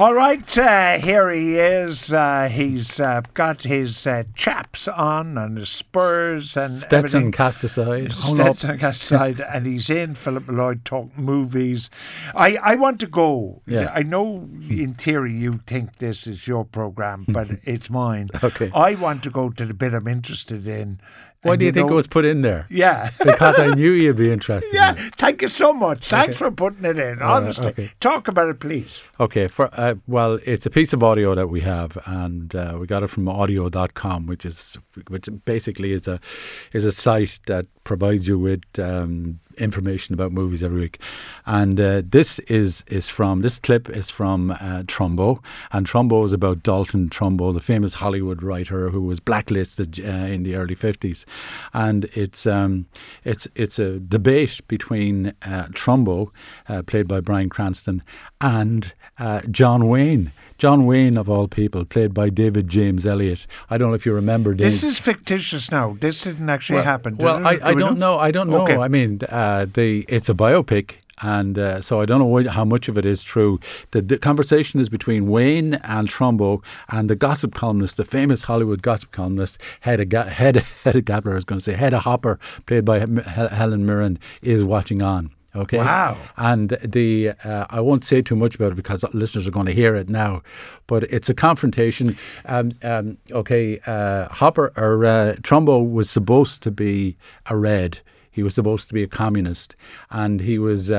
All 0.00 0.14
right, 0.14 0.56
uh, 0.56 0.98
here 1.00 1.28
he 1.28 1.58
is. 1.58 2.12
Uh, 2.12 2.48
he's 2.48 3.00
uh, 3.00 3.22
got 3.34 3.62
his 3.62 4.06
uh, 4.06 4.22
chaps 4.36 4.86
on 4.86 5.36
and 5.36 5.58
his 5.58 5.70
spurs 5.70 6.56
and 6.56 6.72
Stetson 6.72 7.18
everything. 7.22 7.32
cast 7.32 7.64
aside. 7.64 8.12
up. 8.12 8.22
Stetson 8.22 8.78
cast 8.78 9.02
aside, 9.02 9.40
and 9.40 9.66
he's 9.66 9.90
in 9.90 10.14
Philip 10.14 10.46
Molloy 10.46 10.76
talk 10.84 11.18
movies. 11.18 11.90
I, 12.36 12.54
I 12.62 12.76
want 12.76 13.00
to 13.00 13.08
go. 13.08 13.60
Yeah. 13.66 13.90
I 13.92 14.04
know 14.04 14.48
in 14.70 14.94
theory 14.94 15.32
you 15.32 15.58
think 15.66 15.96
this 15.96 16.28
is 16.28 16.46
your 16.46 16.64
program, 16.64 17.24
but 17.26 17.48
it's 17.64 17.90
mine. 17.90 18.28
Okay. 18.44 18.70
I 18.72 18.94
want 18.94 19.24
to 19.24 19.30
go 19.30 19.50
to 19.50 19.66
the 19.66 19.74
bit 19.74 19.94
I'm 19.94 20.06
interested 20.06 20.64
in. 20.68 21.00
Why 21.42 21.52
and 21.52 21.60
do 21.60 21.66
you 21.66 21.72
think 21.72 21.86
know- 21.86 21.92
it 21.92 21.96
was 21.96 22.06
put 22.08 22.24
in 22.24 22.42
there? 22.42 22.66
Yeah. 22.70 23.10
Because 23.24 23.58
I 23.58 23.74
knew 23.74 23.90
you'd 23.92 24.16
be 24.16 24.32
interested. 24.32 24.68
in 24.70 24.74
Yeah, 24.74 25.06
it. 25.06 25.14
thank 25.14 25.40
you 25.42 25.48
so 25.48 25.72
much. 25.72 26.08
Thanks 26.08 26.36
for 26.36 26.50
putting 26.50 26.84
it 26.84 26.98
in. 26.98 27.22
All 27.22 27.28
right, 27.28 27.36
Honestly, 27.42 27.66
okay. 27.68 27.90
talk 28.00 28.26
about 28.28 28.48
it, 28.48 28.58
please. 28.58 29.00
Okay, 29.20 29.46
for 29.48 29.70
uh, 29.72 29.94
well, 30.06 30.38
it's 30.44 30.66
a 30.66 30.70
piece 30.70 30.92
of 30.92 31.02
audio 31.04 31.34
that 31.36 31.48
we 31.48 31.60
have, 31.60 31.96
and 32.06 32.54
uh, 32.54 32.76
we 32.80 32.86
got 32.86 33.02
it 33.04 33.08
from 33.08 33.28
audio.com, 33.28 34.26
which 34.26 34.44
is 34.44 34.76
which 35.08 35.28
basically 35.44 35.92
is 35.92 36.08
a 36.08 36.18
is 36.72 36.84
a 36.84 36.92
site 36.92 37.38
that 37.46 37.66
provides 37.88 38.28
you 38.28 38.38
with 38.38 38.62
um, 38.78 39.40
information 39.56 40.14
about 40.14 40.30
movies 40.30 40.62
every 40.62 40.80
week. 40.80 41.00
And 41.46 41.80
uh, 41.80 42.02
this 42.04 42.38
is 42.40 42.84
is 42.86 43.08
from 43.08 43.40
this 43.40 43.58
clip 43.58 43.88
is 43.88 44.10
from 44.10 44.50
uh, 44.50 44.82
Trumbo, 44.86 45.42
and 45.72 45.86
Trumbo 45.86 46.24
is 46.24 46.32
about 46.32 46.62
Dalton 46.62 47.08
Trumbo, 47.08 47.52
the 47.52 47.60
famous 47.60 47.94
Hollywood 47.94 48.42
writer 48.42 48.90
who 48.90 49.00
was 49.00 49.20
blacklisted 49.20 49.98
uh, 49.98 50.28
in 50.34 50.42
the 50.44 50.54
early 50.54 50.74
fifties, 50.74 51.26
and 51.72 52.04
it's 52.14 52.46
um, 52.46 52.86
it's 53.24 53.48
it's 53.54 53.78
a 53.78 53.98
debate 53.98 54.60
between 54.68 55.34
uh, 55.42 55.66
Trumbo, 55.72 56.30
uh, 56.68 56.82
played 56.82 57.08
by 57.08 57.20
Bryan 57.20 57.48
Cranston, 57.48 58.02
and 58.40 58.92
uh, 59.18 59.40
John 59.50 59.88
Wayne. 59.88 60.32
John 60.58 60.86
Wayne, 60.86 61.16
of 61.16 61.30
all 61.30 61.46
people, 61.48 61.84
played 61.84 62.12
by 62.12 62.28
David 62.30 62.68
James 62.68 63.06
Elliott. 63.06 63.46
I 63.70 63.78
don't 63.78 63.88
know 63.88 63.94
if 63.94 64.04
you 64.04 64.12
remember 64.12 64.54
Dave. 64.54 64.66
This 64.66 64.82
is 64.82 64.98
fictitious 64.98 65.70
now. 65.70 65.96
This 66.00 66.22
didn't 66.22 66.50
actually 66.50 66.76
well, 66.76 66.84
happen. 66.84 67.16
did 67.16 67.24
Well, 67.24 67.38
it? 67.38 67.46
I, 67.46 67.54
Do 67.56 67.62
I 67.62 67.72
we 67.74 67.80
don't 67.80 67.98
know. 67.98 68.18
I 68.18 68.30
don't 68.32 68.50
know. 68.50 68.62
Okay. 68.62 68.76
I 68.76 68.88
mean, 68.88 69.20
uh, 69.28 69.66
the 69.72 70.04
it's 70.08 70.28
a 70.28 70.34
biopic. 70.34 70.96
And 71.20 71.58
uh, 71.58 71.80
so 71.82 72.00
I 72.00 72.06
don't 72.06 72.20
know 72.20 72.26
what, 72.26 72.46
how 72.46 72.64
much 72.64 72.86
of 72.88 72.96
it 72.96 73.04
is 73.04 73.24
true. 73.24 73.58
The, 73.90 74.00
the 74.02 74.18
conversation 74.18 74.78
is 74.78 74.88
between 74.88 75.26
Wayne 75.28 75.74
and 75.74 76.08
Trumbo 76.08 76.62
and 76.90 77.10
the 77.10 77.16
gossip 77.16 77.54
columnist, 77.54 77.96
the 77.96 78.04
famous 78.04 78.42
Hollywood 78.42 78.82
gossip 78.82 79.10
columnist, 79.10 79.58
Hedda, 79.80 80.04
Ga- 80.04 80.22
Hedda, 80.28 80.60
Hedda 80.84 81.00
Gabler, 81.00 81.32
I 81.32 81.34
was 81.34 81.44
going 81.44 81.58
to 81.58 81.64
say, 81.64 81.72
Hedda 81.74 81.98
Hopper, 81.98 82.38
played 82.66 82.84
by 82.84 83.00
Helen 83.00 83.84
Mirren, 83.84 84.20
is 84.42 84.62
watching 84.62 85.02
on. 85.02 85.30
Okay. 85.58 85.78
Wow. 85.78 86.16
And 86.36 86.70
the 86.84 87.32
uh, 87.44 87.66
I 87.68 87.80
won't 87.80 88.04
say 88.04 88.22
too 88.22 88.36
much 88.36 88.54
about 88.54 88.72
it 88.72 88.76
because 88.76 89.04
listeners 89.12 89.46
are 89.46 89.50
going 89.50 89.66
to 89.66 89.74
hear 89.74 89.96
it 89.96 90.08
now, 90.08 90.42
but 90.86 91.02
it's 91.04 91.28
a 91.28 91.34
confrontation. 91.34 92.16
Um, 92.44 92.70
um, 92.82 93.18
okay, 93.32 93.80
uh, 93.86 94.28
Hopper 94.28 94.72
or 94.76 95.04
uh, 95.04 95.34
Trumbo 95.42 95.90
was 95.90 96.08
supposed 96.08 96.62
to 96.62 96.70
be 96.70 97.16
a 97.46 97.56
red. 97.56 97.98
He 98.30 98.44
was 98.44 98.54
supposed 98.54 98.86
to 98.88 98.94
be 98.94 99.02
a 99.02 99.08
communist, 99.08 99.74
and 100.10 100.40
he 100.40 100.58
was. 100.58 100.90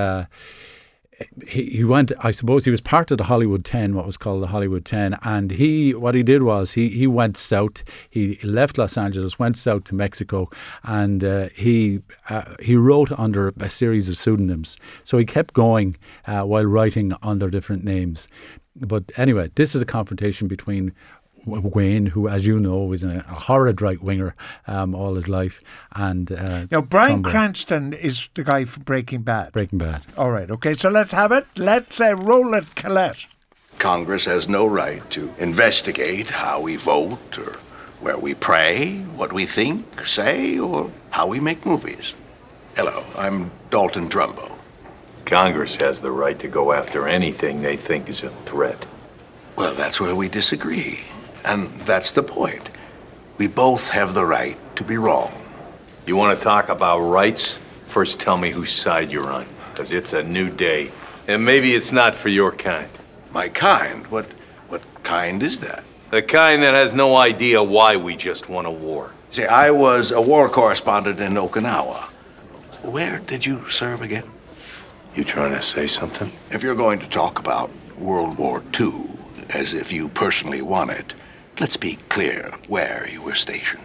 He, 1.47 1.65
he 1.65 1.83
went 1.83 2.11
I 2.19 2.31
suppose 2.31 2.65
he 2.65 2.71
was 2.71 2.81
part 2.81 3.11
of 3.11 3.17
the 3.17 3.25
Hollywood 3.25 3.65
10 3.65 3.95
what 3.95 4.05
was 4.05 4.17
called 4.17 4.43
the 4.43 4.47
Hollywood 4.47 4.85
10 4.85 5.17
and 5.23 5.51
he 5.51 5.93
what 5.93 6.15
he 6.15 6.23
did 6.23 6.43
was 6.43 6.71
he 6.71 6.89
he 6.89 7.07
went 7.07 7.37
south. 7.37 7.83
He 8.09 8.39
left 8.43 8.77
Los 8.77 8.97
Angeles 8.97 9.39
went 9.39 9.57
south 9.57 9.83
to 9.85 9.95
Mexico 9.95 10.49
and 10.83 11.23
uh, 11.23 11.49
he 11.55 11.99
uh, 12.29 12.55
he 12.61 12.75
wrote 12.75 13.11
under 13.11 13.53
a 13.59 13.69
series 13.69 14.09
of 14.09 14.17
pseudonyms. 14.17 14.77
So 15.03 15.17
he 15.17 15.25
kept 15.25 15.53
going 15.53 15.95
uh, 16.27 16.43
while 16.43 16.65
writing 16.65 17.13
under 17.21 17.49
different 17.49 17.83
names. 17.83 18.27
But 18.75 19.11
anyway 19.17 19.51
this 19.55 19.75
is 19.75 19.81
a 19.81 19.85
confrontation 19.85 20.47
between 20.47 20.93
Wayne, 21.45 22.07
who, 22.07 22.27
as 22.27 22.45
you 22.45 22.59
know, 22.59 22.79
was 22.79 23.03
a, 23.03 23.25
a 23.29 23.33
horrid 23.33 23.81
right 23.81 24.01
winger 24.01 24.35
um, 24.67 24.93
all 24.95 25.15
his 25.15 25.27
life, 25.27 25.61
and 25.95 26.31
uh, 26.31 26.65
Now, 26.71 26.81
Bryan 26.81 27.23
Trumbo, 27.23 27.31
Cranston 27.31 27.93
is 27.93 28.29
the 28.33 28.43
guy 28.43 28.65
from 28.65 28.83
Breaking 28.83 29.21
Bad. 29.21 29.51
Breaking 29.51 29.79
Bad. 29.79 30.03
All 30.17 30.31
right, 30.31 30.49
okay, 30.49 30.73
so 30.73 30.89
let's 30.89 31.11
have 31.13 31.31
it. 31.31 31.45
Let's 31.55 31.99
uh, 32.01 32.15
roll 32.15 32.53
it, 32.53 32.75
Colette. 32.75 33.25
Congress 33.77 34.25
has 34.25 34.49
no 34.49 34.65
right 34.65 35.09
to 35.11 35.33
investigate 35.37 36.29
how 36.31 36.59
we 36.59 36.75
vote 36.75 37.37
or 37.37 37.57
where 38.01 38.17
we 38.17 38.33
pray, 38.33 38.99
what 39.15 39.31
we 39.33 39.45
think, 39.45 40.05
say, 40.05 40.57
or 40.59 40.91
how 41.11 41.27
we 41.27 41.39
make 41.39 41.65
movies. 41.65 42.13
Hello, 42.75 43.03
I'm 43.17 43.51
Dalton 43.69 44.09
Trumbo. 44.09 44.57
Congress 45.25 45.75
has 45.77 46.01
the 46.01 46.11
right 46.11 46.39
to 46.39 46.47
go 46.47 46.73
after 46.73 47.07
anything 47.07 47.61
they 47.61 47.77
think 47.77 48.09
is 48.09 48.23
a 48.23 48.29
threat. 48.29 48.85
Well, 49.55 49.75
that's 49.75 49.99
where 50.01 50.15
we 50.15 50.27
disagree. 50.27 51.01
And 51.43 51.69
that's 51.81 52.11
the 52.11 52.23
point. 52.23 52.69
We 53.37 53.47
both 53.47 53.89
have 53.89 54.13
the 54.13 54.25
right 54.25 54.57
to 54.75 54.83
be 54.83 54.97
wrong. 54.97 55.31
You 56.05 56.15
want 56.15 56.37
to 56.37 56.43
talk 56.43 56.69
about 56.69 56.99
rights? 56.99 57.59
First, 57.85 58.19
tell 58.19 58.37
me 58.37 58.51
whose 58.51 58.71
side 58.71 59.11
you're 59.11 59.31
on, 59.31 59.45
because 59.71 59.91
it's 59.91 60.13
a 60.13 60.23
new 60.23 60.49
day. 60.49 60.91
And 61.27 61.45
maybe 61.45 61.73
it's 61.73 61.91
not 61.91 62.15
for 62.15 62.29
your 62.29 62.51
kind. 62.51 62.89
My 63.31 63.49
kind? 63.49 64.07
What 64.07 64.25
what 64.67 64.81
kind 65.03 65.41
is 65.43 65.59
that? 65.59 65.83
The 66.11 66.21
kind 66.21 66.63
that 66.63 66.73
has 66.73 66.93
no 66.93 67.15
idea 67.15 67.63
why 67.63 67.95
we 67.95 68.15
just 68.15 68.49
won 68.49 68.65
a 68.65 68.71
war. 68.71 69.11
See, 69.29 69.45
I 69.45 69.69
was 69.69 70.11
a 70.11 70.21
war 70.21 70.49
correspondent 70.49 71.19
in 71.19 71.33
Okinawa. 71.33 72.09
Where 72.83 73.19
did 73.19 73.45
you 73.45 73.69
serve 73.69 74.01
again? 74.01 74.29
You 75.15 75.23
trying 75.23 75.53
to 75.53 75.61
say 75.61 75.85
something? 75.85 76.31
If 76.49 76.63
you're 76.63 76.75
going 76.75 76.99
to 76.99 77.09
talk 77.09 77.37
about 77.37 77.69
World 77.97 78.37
War 78.37 78.63
II 78.79 79.11
as 79.49 79.73
if 79.73 79.91
you 79.91 80.09
personally 80.09 80.61
won 80.61 80.89
it, 80.89 81.13
let's 81.59 81.77
be 81.77 81.97
clear 82.09 82.53
where 82.67 83.07
you 83.11 83.21
were 83.21 83.35
stationed. 83.35 83.83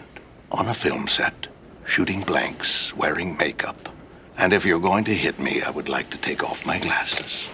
On 0.53 0.69
a 0.69 0.75
film 0.75 1.09
set, 1.09 1.49
shooting 1.85 2.21
blanks, 2.23 2.95
wearing 2.97 3.37
makeup. 3.37 3.89
And 4.37 4.53
if 4.53 4.65
you're 4.65 4.81
going 4.81 5.05
to 5.05 5.15
hit 5.15 5.39
me, 5.39 5.63
I 5.63 5.71
would 5.71 5.89
like 5.89 6.11
to 6.11 6.19
take 6.19 6.43
off 6.43 6.67
my 6.67 6.79
glasses. 6.79 7.49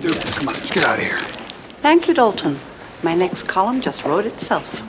Dude, 0.00 0.20
come 0.36 0.48
on, 0.48 0.54
let's 0.54 0.70
get 0.70 0.84
out 0.84 0.98
of 0.98 1.04
here. 1.04 1.18
Thank 1.82 2.08
you, 2.08 2.14
Dalton. 2.14 2.58
My 3.02 3.14
next 3.14 3.44
column 3.44 3.80
just 3.80 4.04
wrote 4.04 4.26
itself. 4.26 4.82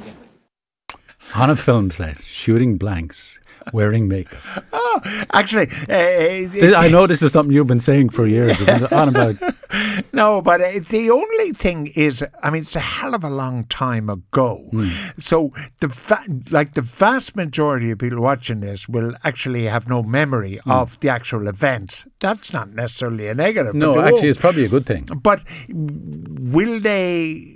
On 1.35 1.49
a 1.49 1.55
film 1.55 1.91
set, 1.91 2.19
shooting 2.21 2.77
blanks, 2.77 3.39
wearing 3.73 4.07
makeup. 4.07 4.41
Oh, 4.97 5.01
actually, 5.33 5.67
uh, 5.89 6.49
Th- 6.51 6.73
I 6.73 6.87
know 6.87 7.05
this 7.05 7.21
is 7.21 7.33
something 7.33 7.53
you've 7.53 7.67
been 7.67 7.81
saying 7.81 8.09
for 8.09 8.25
years. 8.25 8.57
You've 8.61 8.93
on 8.93 9.09
about 9.09 9.35
No, 10.13 10.41
but 10.41 10.61
uh, 10.61 10.79
the 10.89 11.09
only 11.11 11.51
thing 11.53 11.87
is, 11.95 12.23
I 12.41 12.49
mean, 12.49 12.63
it's 12.63 12.75
a 12.75 12.79
hell 12.79 13.13
of 13.13 13.23
a 13.23 13.29
long 13.29 13.65
time 13.65 14.09
ago. 14.09 14.65
Hmm. 14.71 14.89
So 15.17 15.51
the 15.81 15.87
va- 15.87 16.23
like 16.51 16.73
the 16.73 16.81
vast 16.81 17.35
majority 17.35 17.91
of 17.91 17.97
people 17.99 18.21
watching 18.21 18.61
this 18.61 18.87
will 18.87 19.13
actually 19.23 19.65
have 19.65 19.89
no 19.89 20.03
memory 20.03 20.59
Hmm. 20.63 20.71
of 20.71 20.99
the 21.01 21.09
actual 21.09 21.47
events. 21.47 22.05
That's 22.19 22.53
not 22.53 22.69
necessarily 22.73 23.27
a 23.27 23.33
negative. 23.33 23.75
no. 23.75 23.99
Actually, 23.99 24.29
it's 24.29 24.39
probably 24.39 24.65
a 24.65 24.69
good 24.69 24.85
thing. 24.85 25.03
But 25.21 25.41
will 25.69 26.79
they? 26.79 27.54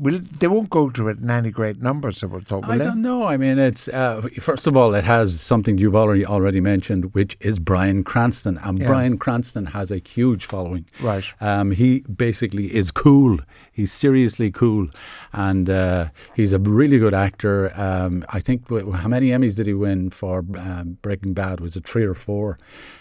Will 0.00 0.20
they 0.40 0.46
won't 0.48 0.70
go 0.70 0.90
to 0.90 1.08
it 1.08 1.18
in 1.18 1.30
any 1.30 1.50
great 1.50 1.82
numbers? 1.82 2.22
I 2.22 2.26
would 2.26 2.46
thought. 2.46 2.62
Will 2.66 2.72
I 2.72 2.78
they? 2.78 2.84
don't 2.84 3.02
know. 3.02 3.24
I 3.24 3.36
mean, 3.36 3.58
it's 3.58 3.88
uh, 3.88 4.22
first 4.40 4.66
of 4.66 4.76
all, 4.76 4.94
it 4.94 5.04
has 5.04 5.40
something 5.40 5.78
you've 5.78 5.96
already 5.96 6.24
already 6.24 6.60
mentioned, 6.60 7.14
which 7.14 7.36
is 7.40 7.58
Bryan 7.58 8.04
Cranston, 8.04 8.58
and 8.62 8.78
Yeah. 8.78 8.86
Bryan 8.86 9.18
Cranston 9.18 9.66
has 9.66 9.90
a 9.90 9.98
huge 9.98 10.44
following. 10.46 10.84
Right. 11.00 11.24
Um, 11.40 11.72
he 11.72 12.00
basically 12.02 12.74
is 12.74 12.90
cool. 12.90 13.38
He's 13.78 13.92
seriously 13.92 14.50
cool, 14.50 14.88
and 15.32 15.70
uh, 15.70 16.08
he's 16.34 16.52
a 16.52 16.58
really 16.58 16.98
good 16.98 17.14
actor. 17.14 17.72
Um, 17.80 18.24
I 18.28 18.40
think 18.40 18.68
how 18.68 19.06
many 19.06 19.28
Emmys 19.28 19.56
did 19.56 19.68
he 19.68 19.74
win 19.74 20.10
for 20.10 20.38
um, 20.58 20.98
Breaking 21.00 21.32
Bad? 21.32 21.60
Was 21.60 21.76
it 21.76 21.86
three 21.86 22.02
or 22.02 22.14
four? 22.14 22.58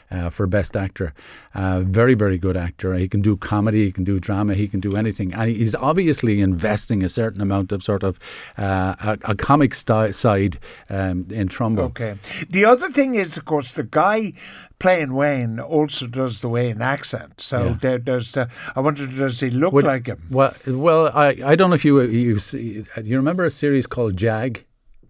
Uh, 0.10 0.30
for 0.30 0.48
best 0.48 0.78
actor, 0.78 1.14
uh, 1.54 1.82
very 1.82 2.14
very 2.14 2.38
good 2.38 2.56
actor. 2.56 2.94
He 2.94 3.10
can 3.10 3.22
do 3.22 3.36
comedy, 3.36 3.84
he 3.88 3.92
can 3.92 4.06
do 4.06 4.22
drama, 4.22 4.54
he 4.54 4.70
can 4.70 4.80
do 4.80 4.96
anything, 4.96 5.34
and 5.34 5.50
he's 5.50 5.76
obviously 5.76 6.40
investing 6.40 7.04
a 7.04 7.10
certain 7.10 7.42
amount 7.42 7.74
of 7.74 7.84
sort 7.84 8.04
of 8.04 8.18
uh, 8.58 8.96
a, 9.02 9.18
a 9.32 9.36
comic 9.36 9.74
side 9.76 10.60
um, 10.90 11.26
in 11.30 11.50
Trumbo. 11.50 11.90
Okay. 11.90 12.16
The 12.50 12.64
other 12.64 12.90
thing 12.90 13.16
is, 13.16 13.36
of 13.36 13.44
course, 13.44 13.74
the 13.74 13.84
guy 13.84 14.32
playing 14.80 15.14
Wayne 15.14 15.60
also 15.60 16.08
does 16.08 16.42
the 16.42 16.50
Wayne 16.50 16.82
accent. 16.82 17.42
So 17.42 17.66
Yeah. 17.66 17.76
there, 17.82 17.98
there's. 17.98 18.38
Uh, 18.38 18.48
I 18.76 18.80
wonder, 18.82 19.08
does 19.08 19.40
he 19.40 19.50
look 19.50 19.74
Would- 19.74 19.86
like 19.86 20.06
him? 20.08 20.22
Well, 20.30 20.54
well, 20.68 21.12
I, 21.14 21.36
I 21.46 21.56
don't 21.56 21.70
know 21.70 21.76
if 21.76 21.86
you 21.86 22.02
you 22.02 22.40
see, 22.40 22.86
you 23.04 23.18
remember 23.18 23.46
a 23.46 23.52
series 23.52 23.88
called 23.88 24.18
Jag. 24.18 24.64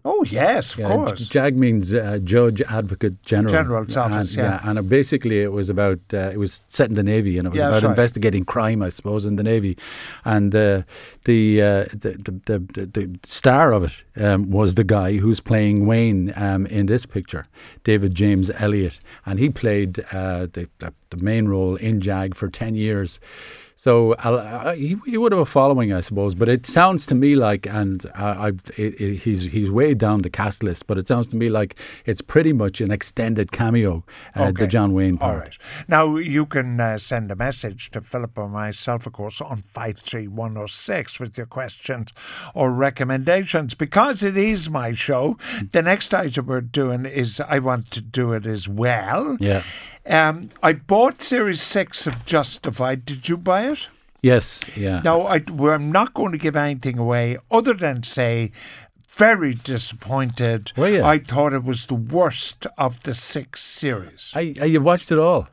Oh 0.09 0.23
yes, 0.23 0.73
of 0.75 0.79
Yeah, 0.79 0.87
course. 0.95 1.27
JAG 1.27 1.57
means 1.57 1.93
uh, 1.93 2.19
Judge 2.23 2.61
Advocate 2.61 3.21
General. 3.23 3.51
General's 3.51 3.97
office, 3.97 4.35
and, 4.35 4.43
yeah. 4.43 4.61
and 4.63 4.79
it 4.79 4.87
basically 4.87 5.41
it 5.41 5.51
was 5.51 5.69
about 5.69 5.99
uh, 6.13 6.29
it 6.35 6.37
was 6.37 6.63
set 6.69 6.87
in 6.89 6.95
the 6.95 7.03
navy 7.03 7.37
and 7.37 7.45
it 7.45 7.49
was 7.49 7.59
Yeah, 7.59 7.67
about 7.67 7.83
right. 7.83 7.89
investigating 7.89 8.45
crime, 8.45 8.81
I 8.81 8.89
suppose, 8.89 9.25
in 9.25 9.35
the 9.35 9.43
navy. 9.43 9.77
And 10.23 10.55
uh, 10.55 10.83
the, 11.25 11.61
uh, 11.61 11.83
the, 12.03 12.11
the 12.25 12.31
the 12.49 12.59
the 12.75 12.85
the 12.85 13.19
star 13.23 13.73
of 13.73 13.83
it 13.83 14.23
um, 14.23 14.49
was 14.49 14.75
the 14.75 14.85
guy 14.85 15.17
who's 15.17 15.41
playing 15.41 15.85
Wayne 15.85 16.31
um, 16.37 16.65
in 16.67 16.85
this 16.85 17.05
picture, 17.05 17.45
David 17.83 18.15
James 18.15 18.49
Elliott, 18.51 18.99
and 19.25 19.39
he 19.39 19.49
played 19.49 19.99
uh, 20.13 20.47
the, 20.53 20.69
the 20.79 20.93
the 21.09 21.17
main 21.17 21.47
role 21.49 21.75
in 21.75 21.99
JAG 21.99 22.33
for 22.35 22.47
ten 22.49 22.75
years. 22.75 23.19
So 23.79 24.13
uh, 24.13 24.73
he, 24.73 24.95
he 25.05 25.19
would 25.19 25.31
have 25.31 25.39
a 25.41 25.45
following, 25.45 25.93
I 25.93 26.01
suppose. 26.01 26.33
But 26.33 26.49
it 26.49 26.65
sounds 26.65 27.05
to 27.05 27.15
me 27.15 27.35
like, 27.35 27.67
and 27.67 28.03
uh, 28.07 28.35
I, 28.39 28.47
it, 28.75 28.99
it, 28.99 29.15
he's 29.17 29.43
he's 29.43 29.69
way 29.69 29.93
down 29.93 30.23
the 30.23 30.31
cast 30.31 30.63
list. 30.63 30.87
But 30.87 30.97
it 30.97 31.07
sounds 31.07 31.27
to 31.27 31.35
me 31.35 31.49
like 31.49 31.75
it's 32.05 32.21
pretty 32.21 32.53
much 32.53 32.81
an 32.81 32.89
extended 32.89 33.51
cameo, 33.51 34.03
uh, 34.35 34.45
Okay. 34.45 34.63
the 34.63 34.67
John 34.67 34.93
Wayne 34.93 35.19
part. 35.19 35.33
All 35.33 35.39
right. 35.39 35.57
Now, 35.87 36.15
you 36.15 36.47
can 36.47 36.79
uh, 36.79 36.97
send 36.97 37.29
a 37.31 37.35
message 37.35 37.91
to 37.91 38.01
Philip 38.01 38.35
or 38.35 38.49
myself, 38.49 39.05
of 39.05 39.13
course, 39.13 39.41
on 39.41 39.61
53106 39.61 41.19
with 41.19 41.37
your 41.37 41.45
questions 41.45 42.11
or 42.55 42.71
recommendations. 42.71 43.75
Because 43.75 44.23
it 44.23 44.37
is 44.37 44.69
my 44.71 44.93
show, 44.93 45.37
the 45.71 45.83
next 45.83 46.13
item 46.15 46.47
we're 46.47 46.61
doing 46.61 47.05
is 47.05 47.39
I 47.39 47.59
want 47.59 47.91
to 47.91 48.01
do 48.01 48.33
it 48.33 48.47
as 48.47 48.67
well. 48.67 49.37
Yeah. 49.39 49.61
Um, 50.07 50.49
I 50.63 50.73
bought 50.73 51.21
Series 51.21 51.61
6 51.61 52.07
of 52.07 52.25
Justified. 52.25 53.05
Did 53.05 53.27
you 53.27 53.37
buy 53.37 53.69
it? 53.69 53.87
Yes. 54.21 54.69
Yeah. 54.75 55.01
Now, 55.03 55.21
I, 55.21 55.43
I'm 55.59 55.91
not 55.91 56.13
going 56.13 56.31
to 56.31 56.37
give 56.37 56.55
anything 56.55 56.97
away 56.97 57.37
other 57.51 57.73
than 57.73 58.03
say, 58.03 58.51
very 59.09 59.53
disappointed. 59.53 60.71
Were 60.77 60.89
you? 60.89 61.03
I 61.03 61.19
thought 61.19 61.53
it 61.53 61.63
was 61.63 61.87
the 61.87 61.95
worst 61.95 62.67
of 62.77 63.01
the 63.03 63.15
six 63.15 63.63
series. 63.63 64.31
I, 64.33 64.53
I, 64.61 64.65
you 64.65 64.81
watched 64.81 65.11
it 65.11 65.17
all? 65.17 65.47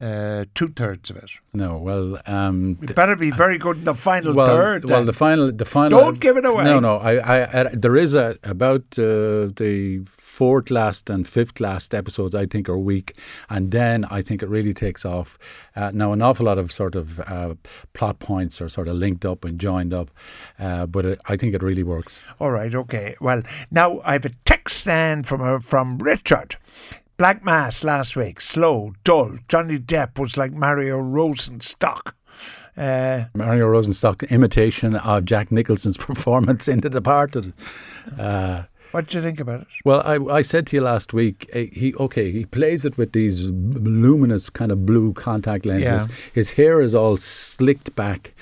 Uh, 0.00 0.44
Two 0.54 0.68
thirds 0.68 1.10
of 1.10 1.16
it. 1.16 1.30
No. 1.52 1.76
Well, 1.76 2.20
um, 2.26 2.78
It 2.80 2.94
better 2.94 3.16
be 3.16 3.32
very 3.32 3.58
good 3.58 3.78
in 3.78 3.84
the 3.84 3.94
final 3.94 4.32
well, 4.32 4.46
third. 4.46 4.88
well, 4.88 5.04
the 5.04 5.12
final, 5.12 5.50
the 5.50 5.64
final. 5.64 5.98
Don't 5.98 6.20
give 6.20 6.36
it 6.36 6.44
away. 6.44 6.62
No, 6.62 6.78
no. 6.78 6.98
I, 6.98 7.16
I, 7.16 7.60
I 7.60 7.74
there 7.74 7.96
is 7.96 8.14
a 8.14 8.38
about 8.44 8.82
uh, 8.96 9.50
the 9.56 10.04
fourth 10.06 10.70
last 10.70 11.10
and 11.10 11.26
fifth 11.26 11.58
last 11.58 11.96
episodes. 11.96 12.32
I 12.32 12.46
think 12.46 12.68
are 12.68 12.78
weak, 12.78 13.16
and 13.50 13.72
then 13.72 14.04
I 14.04 14.22
think 14.22 14.40
it 14.40 14.48
really 14.48 14.72
takes 14.72 15.04
off. 15.04 15.36
Uh, 15.74 15.90
now, 15.92 16.12
an 16.12 16.22
awful 16.22 16.46
lot 16.46 16.58
of 16.58 16.70
sort 16.70 16.94
of 16.94 17.18
uh, 17.18 17.56
plot 17.92 18.20
points 18.20 18.60
are 18.60 18.68
sort 18.68 18.86
of 18.86 18.94
linked 18.94 19.24
up 19.24 19.44
and 19.44 19.58
joined 19.58 19.92
up, 19.92 20.12
uh, 20.60 20.86
but 20.86 21.06
it, 21.06 21.20
I 21.26 21.36
think 21.36 21.54
it 21.54 21.62
really 21.62 21.82
works. 21.82 22.24
All 22.38 22.52
right, 22.52 22.72
okay. 22.72 23.16
Well, 23.20 23.42
now 23.72 24.00
I 24.04 24.12
have 24.12 24.26
a 24.26 24.30
text 24.44 24.84
then 24.84 25.24
from 25.24 25.42
uh, 25.42 25.58
from 25.58 25.98
Richard. 25.98 26.54
Black 27.18 27.44
Mass 27.44 27.82
last 27.82 28.14
week, 28.14 28.40
slow, 28.40 28.94
dull. 29.02 29.38
Johnny 29.48 29.76
Depp 29.76 30.20
was 30.20 30.36
like 30.36 30.52
Mario 30.52 31.00
Rosenstock. 31.00 32.12
Uh, 32.76 33.24
Mario 33.34 33.66
Rosenstock 33.66 34.30
imitation 34.30 34.94
of 34.94 35.24
Jack 35.24 35.50
Nicholson's 35.50 35.96
performance 35.96 36.68
in 36.68 36.80
The 36.80 36.88
Departed. 36.88 37.52
Uh, 38.16 38.62
what 38.92 39.08
did 39.08 39.14
you 39.14 39.22
think 39.22 39.40
about 39.40 39.62
it? 39.62 39.66
Well, 39.84 40.00
I, 40.04 40.32
I 40.32 40.42
said 40.42 40.68
to 40.68 40.76
you 40.76 40.82
last 40.82 41.12
week, 41.12 41.50
eh, 41.52 41.66
he 41.72 41.92
okay, 41.96 42.30
he 42.30 42.46
plays 42.46 42.84
it 42.84 42.96
with 42.96 43.14
these 43.14 43.50
luminous 43.50 44.48
kind 44.48 44.70
of 44.70 44.86
blue 44.86 45.12
contact 45.12 45.66
lenses. 45.66 46.06
Yeah. 46.08 46.30
His 46.32 46.52
hair 46.52 46.80
is 46.80 46.94
all 46.94 47.16
slicked 47.16 47.96
back, 47.96 48.32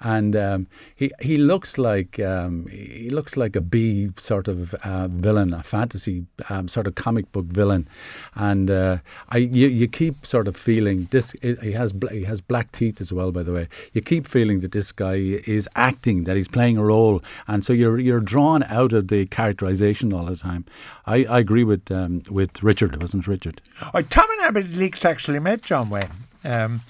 and 0.00 0.36
um, 0.36 0.66
he 0.94 1.10
he 1.20 1.36
looks 1.36 1.78
like 1.78 2.20
um, 2.20 2.66
he 2.68 3.10
looks 3.10 3.36
like 3.36 3.56
a 3.56 3.60
B 3.60 4.10
sort 4.16 4.48
of 4.48 4.74
uh, 4.74 5.08
villain, 5.08 5.54
a 5.54 5.62
fantasy 5.62 6.26
um, 6.48 6.68
sort 6.68 6.86
of 6.86 6.94
comic 6.94 7.30
book 7.32 7.46
villain, 7.46 7.88
and 8.34 8.70
uh, 8.70 8.98
I 9.30 9.38
you, 9.38 9.68
you 9.68 9.88
keep 9.88 10.26
sort 10.26 10.48
of 10.48 10.56
feeling 10.56 11.08
this. 11.10 11.32
He 11.42 11.72
has 11.72 11.94
he 12.10 12.24
has 12.24 12.40
black 12.40 12.72
teeth 12.72 13.00
as 13.00 13.12
well, 13.12 13.32
by 13.32 13.42
the 13.42 13.52
way. 13.52 13.68
You 13.92 14.00
keep 14.00 14.26
feeling 14.26 14.60
that 14.60 14.72
this 14.72 14.92
guy 14.92 15.14
is 15.46 15.68
acting, 15.76 16.24
that 16.24 16.36
he's 16.36 16.48
playing 16.48 16.76
a 16.76 16.84
role, 16.84 17.22
and 17.48 17.64
so 17.64 17.72
you're 17.72 17.98
you're 17.98 18.20
drawn 18.20 18.62
out 18.64 18.92
of 18.92 19.08
the 19.08 19.26
characterization 19.26 20.12
all 20.12 20.26
the 20.26 20.36
time. 20.36 20.64
I, 21.06 21.24
I 21.24 21.38
agree 21.38 21.64
with 21.64 21.90
um, 21.90 22.22
with 22.30 22.62
Richard. 22.62 23.00
Wasn't 23.00 23.26
Richard. 23.26 23.60
Oh, 23.94 24.02
Tom 24.02 24.30
and 24.30 24.40
Abbott 24.42 24.72
Leaks 24.72 25.04
actually 25.04 25.38
met 25.38 25.62
John 25.62 25.90
Wayne. 25.90 26.25
Um, 26.46 26.80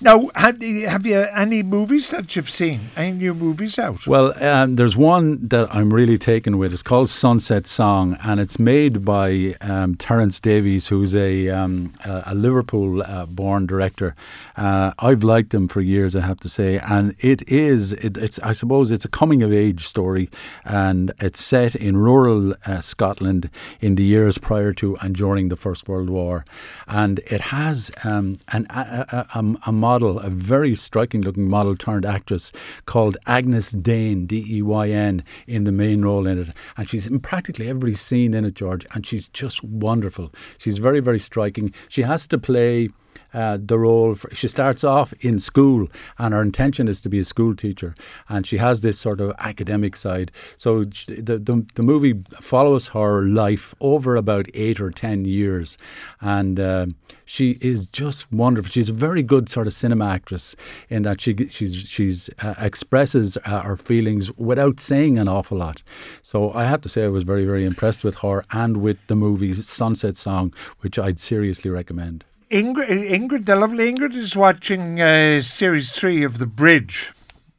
now, 0.00 0.28
have, 0.34 0.62
you- 0.62 0.88
have 0.88 1.06
you 1.06 1.16
any 1.34 1.62
movies 1.62 2.10
that 2.10 2.36
you've 2.36 2.50
seen? 2.50 2.90
Any 2.96 3.12
new 3.12 3.34
movies 3.34 3.78
out? 3.78 4.06
Well, 4.06 4.32
um, 4.44 4.76
there's 4.76 4.96
one 4.96 5.48
that 5.48 5.74
I'm 5.74 5.92
really 5.92 6.18
taken 6.18 6.58
with. 6.58 6.72
It's 6.72 6.82
called 6.82 7.08
Sunset 7.08 7.66
Song, 7.66 8.16
and 8.22 8.38
it's 8.38 8.58
made 8.58 9.04
by 9.04 9.56
um, 9.60 9.94
Terence 9.96 10.38
Davies, 10.40 10.88
who's 10.88 11.14
a 11.14 11.48
um, 11.48 11.92
a, 12.04 12.34
Liverpool-born 12.34 13.66
director. 13.66 14.14
Uh, 14.56 14.92
I've 14.98 15.24
liked 15.24 15.52
him 15.54 15.66
for 15.66 15.80
years, 15.80 16.14
I 16.14 16.20
have 16.20 16.40
to 16.40 16.48
say, 16.48 16.78
and 16.78 17.14
it 17.18 17.48
is. 17.48 17.92
It, 17.94 18.16
it's 18.16 18.38
I 18.40 18.52
suppose 18.52 18.90
it's 18.90 19.04
a 19.04 19.08
coming-of-age 19.08 19.86
story, 19.86 20.30
and 20.64 21.12
it's 21.20 21.42
set 21.42 21.74
in 21.74 21.96
rural 21.96 22.54
uh, 22.66 22.80
Scotland 22.80 23.50
in 23.80 23.94
the 23.94 24.04
years 24.04 24.38
prior 24.38 24.72
to 24.74 24.96
and 24.98 25.14
during 25.14 25.48
the 25.48 25.56
First 25.56 25.88
World 25.88 26.10
War, 26.10 26.44
and 26.86 27.18
it 27.20 27.40
has 27.40 27.90
um, 28.04 28.34
an, 28.48 28.66
a, 28.70 28.97
a, 29.34 29.44
a, 29.66 29.72
model, 29.72 30.18
a 30.20 30.30
very 30.30 30.74
striking-looking 30.74 31.48
model 31.48 31.76
turned 31.76 32.04
actress 32.04 32.52
called 32.86 33.16
Agyness 33.26 33.74
Deyn, 33.74 34.26
D 34.26 34.44
E 34.48 34.62
Y 34.62 34.90
N, 34.90 35.22
in 35.46 35.64
the 35.64 35.72
main 35.72 36.02
role 36.02 36.26
in 36.26 36.38
it. 36.38 36.48
And 36.76 36.88
she's 36.88 37.06
in 37.06 37.20
practically 37.20 37.68
every 37.68 37.94
scene 37.94 38.34
in 38.34 38.44
it, 38.44 38.54
George, 38.54 38.86
and 38.92 39.06
she's 39.06 39.28
just 39.28 39.62
wonderful. 39.62 40.32
She's 40.58 40.78
very, 40.78 41.00
very 41.00 41.18
striking. 41.18 41.72
She 41.88 42.02
has 42.02 42.26
to 42.28 42.38
play. 42.38 42.90
Uh, 43.34 43.58
the 43.60 43.78
role 43.78 44.14
for, 44.14 44.34
she 44.34 44.48
starts 44.48 44.84
off 44.84 45.12
in 45.20 45.38
school 45.38 45.86
and 46.18 46.32
her 46.32 46.42
intention 46.42 46.88
is 46.88 47.00
to 47.00 47.08
be 47.08 47.18
a 47.18 47.24
school 47.24 47.54
teacher 47.54 47.94
and 48.28 48.46
she 48.46 48.56
has 48.56 48.80
this 48.80 48.98
sort 48.98 49.20
of 49.20 49.32
academic 49.38 49.96
side. 49.96 50.32
So 50.56 50.84
the, 50.84 51.38
the, 51.38 51.66
the 51.74 51.82
movie 51.82 52.14
follows 52.40 52.88
her 52.88 53.22
life 53.22 53.74
over 53.80 54.16
about 54.16 54.46
eight 54.54 54.80
or 54.80 54.90
ten 54.90 55.24
years 55.24 55.76
and 56.20 56.58
uh, 56.58 56.86
she 57.24 57.58
is 57.60 57.86
just 57.88 58.30
wonderful. 58.32 58.70
She's 58.70 58.88
a 58.88 58.94
very 58.94 59.22
good 59.22 59.48
sort 59.48 59.66
of 59.66 59.74
cinema 59.74 60.06
actress 60.06 60.56
in 60.88 61.02
that 61.02 61.20
she 61.20 61.36
she's 61.48 61.74
she's 61.76 62.30
uh, 62.40 62.54
expresses 62.58 63.36
uh, 63.44 63.60
her 63.60 63.76
feelings 63.76 64.32
without 64.38 64.80
saying 64.80 65.18
an 65.18 65.28
awful 65.28 65.58
lot. 65.58 65.82
So 66.22 66.52
I 66.52 66.64
have 66.64 66.80
to 66.82 66.88
say 66.88 67.04
I 67.04 67.08
was 67.08 67.24
very 67.24 67.44
very 67.44 67.64
impressed 67.64 68.04
with 68.04 68.16
her 68.16 68.44
and 68.52 68.78
with 68.78 68.98
the 69.06 69.16
movie 69.16 69.54
Sunset 69.54 70.16
Song 70.16 70.54
which 70.80 70.98
I'd 70.98 71.20
seriously 71.20 71.70
recommend 71.70 72.24
Ingrid, 72.50 72.88
Ingrid, 72.88 73.44
the 73.44 73.56
lovely 73.56 73.92
Ingrid, 73.92 74.14
is 74.14 74.34
watching 74.34 75.00
uh, 75.00 75.42
series 75.42 75.92
three 75.92 76.24
of 76.24 76.38
The 76.38 76.46
Bridge. 76.46 77.12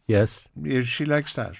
yes 0.07 0.47
She 0.83 1.05
likes 1.05 1.33
that. 1.33 1.55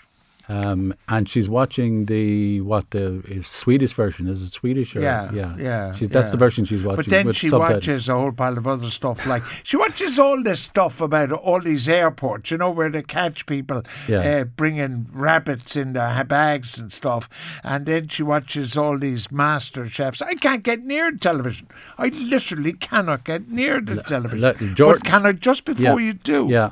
Um, 0.50 0.96
and 1.08 1.30
she's 1.30 1.48
watching 1.48 2.06
the 2.08 2.62
what 2.62 2.90
the 2.90 3.22
is 3.28 3.46
Swedish 3.46 3.94
version. 3.94 4.28
Is 4.28 4.42
it 4.42 4.52
Swedish 4.54 4.96
or 4.96 5.02
Yeah, 5.02 5.32
yeah? 5.32 5.56
yeah, 5.58 5.94
She's, 5.94 6.10
that's 6.10 6.28
yeah. 6.28 6.32
the 6.32 6.38
version 6.38 6.66
she's 6.66 6.82
watching. 6.84 6.96
But 6.98 7.06
then 7.06 7.28
with 7.28 7.36
she 7.36 7.50
subtitles. 7.50 7.88
watches 7.88 8.10
a 8.10 8.14
whole 8.16 8.32
pile 8.32 8.58
of 8.58 8.66
other 8.66 8.90
stuff. 8.90 9.28
Like 9.28 9.44
she 9.64 9.78
watches 9.78 10.18
all 10.18 10.42
this 10.42 10.60
stuff 10.62 11.02
about 11.02 11.32
all 11.32 11.62
these 11.62 11.88
airports, 11.88 12.50
you 12.50 12.58
know, 12.58 12.72
where 12.72 12.90
they 12.90 13.04
catch 13.04 13.46
people 13.46 13.84
Yeah. 14.08 14.20
uh, 14.40 14.44
bringing 14.46 15.08
rabbits 15.14 15.76
in 15.76 15.94
their 15.94 16.24
bags 16.24 16.80
and 16.80 16.92
stuff. 16.92 17.30
And 17.64 17.86
then 17.86 18.08
she 18.08 18.24
watches 18.24 18.76
all 18.76 18.98
these 18.98 19.32
master 19.32 19.88
chefs. 19.88 20.22
I 20.22 20.34
can't 20.34 20.64
get 20.64 20.84
near 20.84 21.12
television. 21.12 21.68
I 22.00 22.08
literally 22.08 22.74
cannot 22.74 23.24
get 23.24 23.50
near 23.50 23.82
the 23.82 24.02
television. 24.02 24.42
le- 24.42 24.56
George- 24.74 25.02
but 25.02 25.04
can 25.04 25.26
I 25.28 25.34
just 25.34 25.64
before 25.66 26.00
yeah. 26.00 26.08
you 26.08 26.14
do? 26.14 26.48
Yeah, 26.50 26.72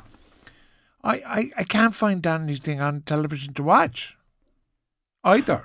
I, 1.08 1.14
I, 1.38 1.50
I 1.58 1.64
can't 1.64 1.94
find 1.94 2.26
anything 2.26 2.80
on 2.80 3.00
television 3.02 3.54
to 3.54 3.62
watch. 3.62 4.16
Either. 5.24 5.60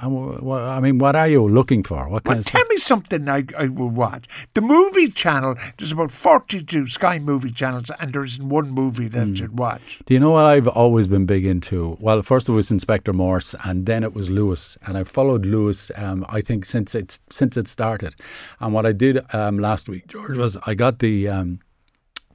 And 0.00 0.10
wh- 0.16 0.42
wh- 0.42 0.68
I 0.76 0.80
mean, 0.80 0.98
what 0.98 1.14
are 1.14 1.28
you 1.28 1.46
looking 1.48 1.82
for? 1.82 2.08
What 2.08 2.24
kind 2.24 2.38
Well, 2.38 2.44
tell 2.44 2.60
stuff? 2.62 2.68
me 2.70 2.76
something 2.78 3.28
I, 3.28 3.44
I 3.56 3.68
will 3.68 3.90
watch. 3.90 4.24
The 4.54 4.60
movie 4.60 5.08
channel, 5.08 5.54
there's 5.78 5.92
about 5.92 6.10
42 6.10 6.88
Sky 6.88 7.18
movie 7.18 7.52
channels, 7.52 7.90
and 8.00 8.12
there 8.12 8.24
isn't 8.24 8.48
one 8.48 8.70
movie 8.70 9.08
that. 9.08 9.28
I 9.28 9.34
should 9.34 9.58
watch. 9.58 10.00
Do 10.06 10.14
you 10.14 10.20
know 10.20 10.30
what 10.30 10.46
I've 10.46 10.68
always 10.68 11.06
been 11.06 11.26
big 11.26 11.44
into? 11.46 11.96
Well, 12.00 12.22
first 12.22 12.48
it 12.48 12.52
was 12.52 12.70
Inspector 12.70 13.12
Morse, 13.12 13.54
and 13.64 13.86
then 13.86 14.02
it 14.02 14.14
was 14.14 14.30
Lewis, 14.30 14.76
and 14.86 14.96
I 14.98 15.04
followed 15.04 15.44
Lewis. 15.46 15.90
Um, 15.96 16.24
I 16.28 16.40
think 16.40 16.64
since 16.64 16.94
it's 16.94 17.20
since 17.30 17.56
it 17.56 17.68
started, 17.68 18.14
and 18.60 18.72
what 18.74 18.86
I 18.86 18.92
did 18.92 19.20
um, 19.34 19.58
last 19.58 19.88
week, 19.88 20.06
George, 20.06 20.36
was 20.36 20.56
I 20.66 20.74
got 20.74 20.98
the. 20.98 21.28
Um, 21.28 21.60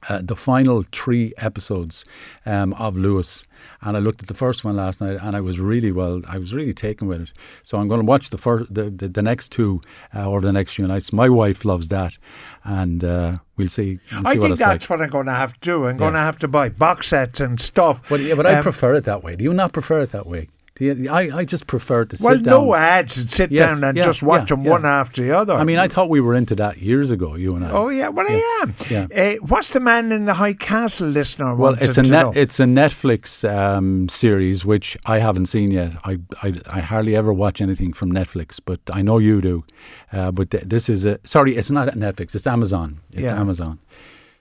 uh, 0.08 0.20
the 0.22 0.36
final 0.36 0.84
three 0.92 1.32
episodes 1.36 2.04
um, 2.46 2.72
of 2.74 2.96
Lewis, 2.96 3.44
and 3.82 3.96
I 3.96 4.00
looked 4.00 4.22
at 4.22 4.28
the 4.28 4.34
first 4.34 4.64
one 4.64 4.76
last 4.76 5.00
night, 5.00 5.18
and 5.20 5.36
I 5.36 5.40
was 5.40 5.60
really 5.60 5.92
well. 5.92 6.22
I 6.28 6.38
was 6.38 6.54
really 6.54 6.72
taken 6.74 7.08
with 7.08 7.20
it. 7.22 7.32
So 7.62 7.78
I'm 7.78 7.88
going 7.88 8.00
to 8.00 8.06
watch 8.06 8.30
the 8.30 8.38
first, 8.38 8.72
the, 8.72 8.84
the, 8.90 9.08
the 9.08 9.22
next 9.22 9.50
two 9.52 9.82
uh, 10.14 10.24
over 10.26 10.40
the 10.40 10.52
next 10.52 10.72
few 10.74 10.86
nights. 10.86 11.12
My 11.12 11.28
wife 11.28 11.64
loves 11.64 11.88
that, 11.88 12.16
and 12.64 13.04
uh, 13.04 13.38
we'll 13.56 13.68
see. 13.68 13.98
I 14.10 14.16
see 14.16 14.22
what 14.22 14.32
think 14.32 14.44
it's 14.52 14.60
that's 14.60 14.84
like. 14.84 14.90
what 14.90 15.04
I'm 15.04 15.10
going 15.10 15.26
to 15.26 15.34
have 15.34 15.52
to 15.54 15.60
do. 15.60 15.86
I'm 15.86 15.96
going 15.96 16.14
to 16.14 16.18
have 16.20 16.38
to 16.38 16.48
buy 16.48 16.70
box 16.70 17.08
sets 17.08 17.40
and 17.40 17.60
stuff. 17.60 18.08
But, 18.08 18.20
yeah, 18.20 18.34
but 18.34 18.46
I 18.46 18.54
Um, 18.54 18.62
prefer 18.62 18.94
it 18.94 19.04
that 19.04 19.22
way. 19.22 19.36
Do 19.36 19.44
you 19.44 19.52
not 19.52 19.72
prefer 19.72 20.00
it 20.00 20.10
that 20.10 20.26
way? 20.26 20.48
You, 20.80 21.08
I, 21.10 21.30
I 21.40 21.44
just 21.44 21.66
prefer 21.66 22.04
to 22.06 22.16
sit 22.16 22.42
down. 22.42 22.52
Well, 22.54 22.64
no 22.66 22.74
ads 22.74 23.18
and 23.18 23.30
sit 23.30 23.52
Yes, 23.52 23.74
down 23.74 23.84
and 23.84 23.96
yeah, 23.98 24.04
just 24.06 24.22
watch 24.22 24.50
yeah, 24.50 24.56
them 24.56 24.64
yeah. 24.64 24.70
one 24.70 24.84
after 24.86 25.22
the 25.22 25.36
other. 25.36 25.54
I 25.54 25.64
mean, 25.64 25.78
I 25.78 25.88
thought 25.88 26.08
we 26.08 26.20
were 26.20 26.34
into 26.34 26.54
that 26.56 26.78
years 26.78 27.10
ago, 27.10 27.34
you 27.34 27.54
and 27.54 27.64
I. 27.66 27.70
Oh 27.70 27.88
yeah, 27.88 28.08
well 28.08 28.26
I 28.28 28.60
am. 28.62 28.74
yeah. 28.88 29.06
Uh, 29.14 29.34
what's 29.46 29.70
the 29.70 29.80
man 29.80 30.10
in 30.12 30.24
the 30.24 30.34
high 30.34 30.54
castle 30.54 31.08
listener? 31.08 31.54
Well, 31.54 31.76
it's 31.80 31.98
a 31.98 32.02
net, 32.02 32.36
it's 32.36 32.58
a 32.60 32.64
Netflix 32.64 33.48
um, 33.48 34.08
series 34.08 34.64
which 34.64 34.96
I 35.06 35.18
haven't 35.18 35.46
seen 35.46 35.70
yet. 35.70 35.92
I, 36.04 36.18
I 36.42 36.54
I 36.66 36.80
hardly 36.80 37.14
ever 37.16 37.32
watch 37.32 37.60
anything 37.60 37.92
from 37.92 38.12
Netflix, 38.12 38.58
but 38.64 38.80
I 38.92 39.02
know 39.02 39.18
you 39.18 39.40
do. 39.40 39.64
Uh, 40.12 40.30
but 40.30 40.50
th- 40.50 40.64
this 40.66 40.88
is 40.88 41.04
a 41.04 41.18
sorry, 41.24 41.56
it's 41.56 41.70
not 41.70 41.88
Netflix. 41.88 42.34
It's 42.34 42.46
Amazon. 42.46 43.00
It's. 43.12 43.30
Amazon. 43.32 43.78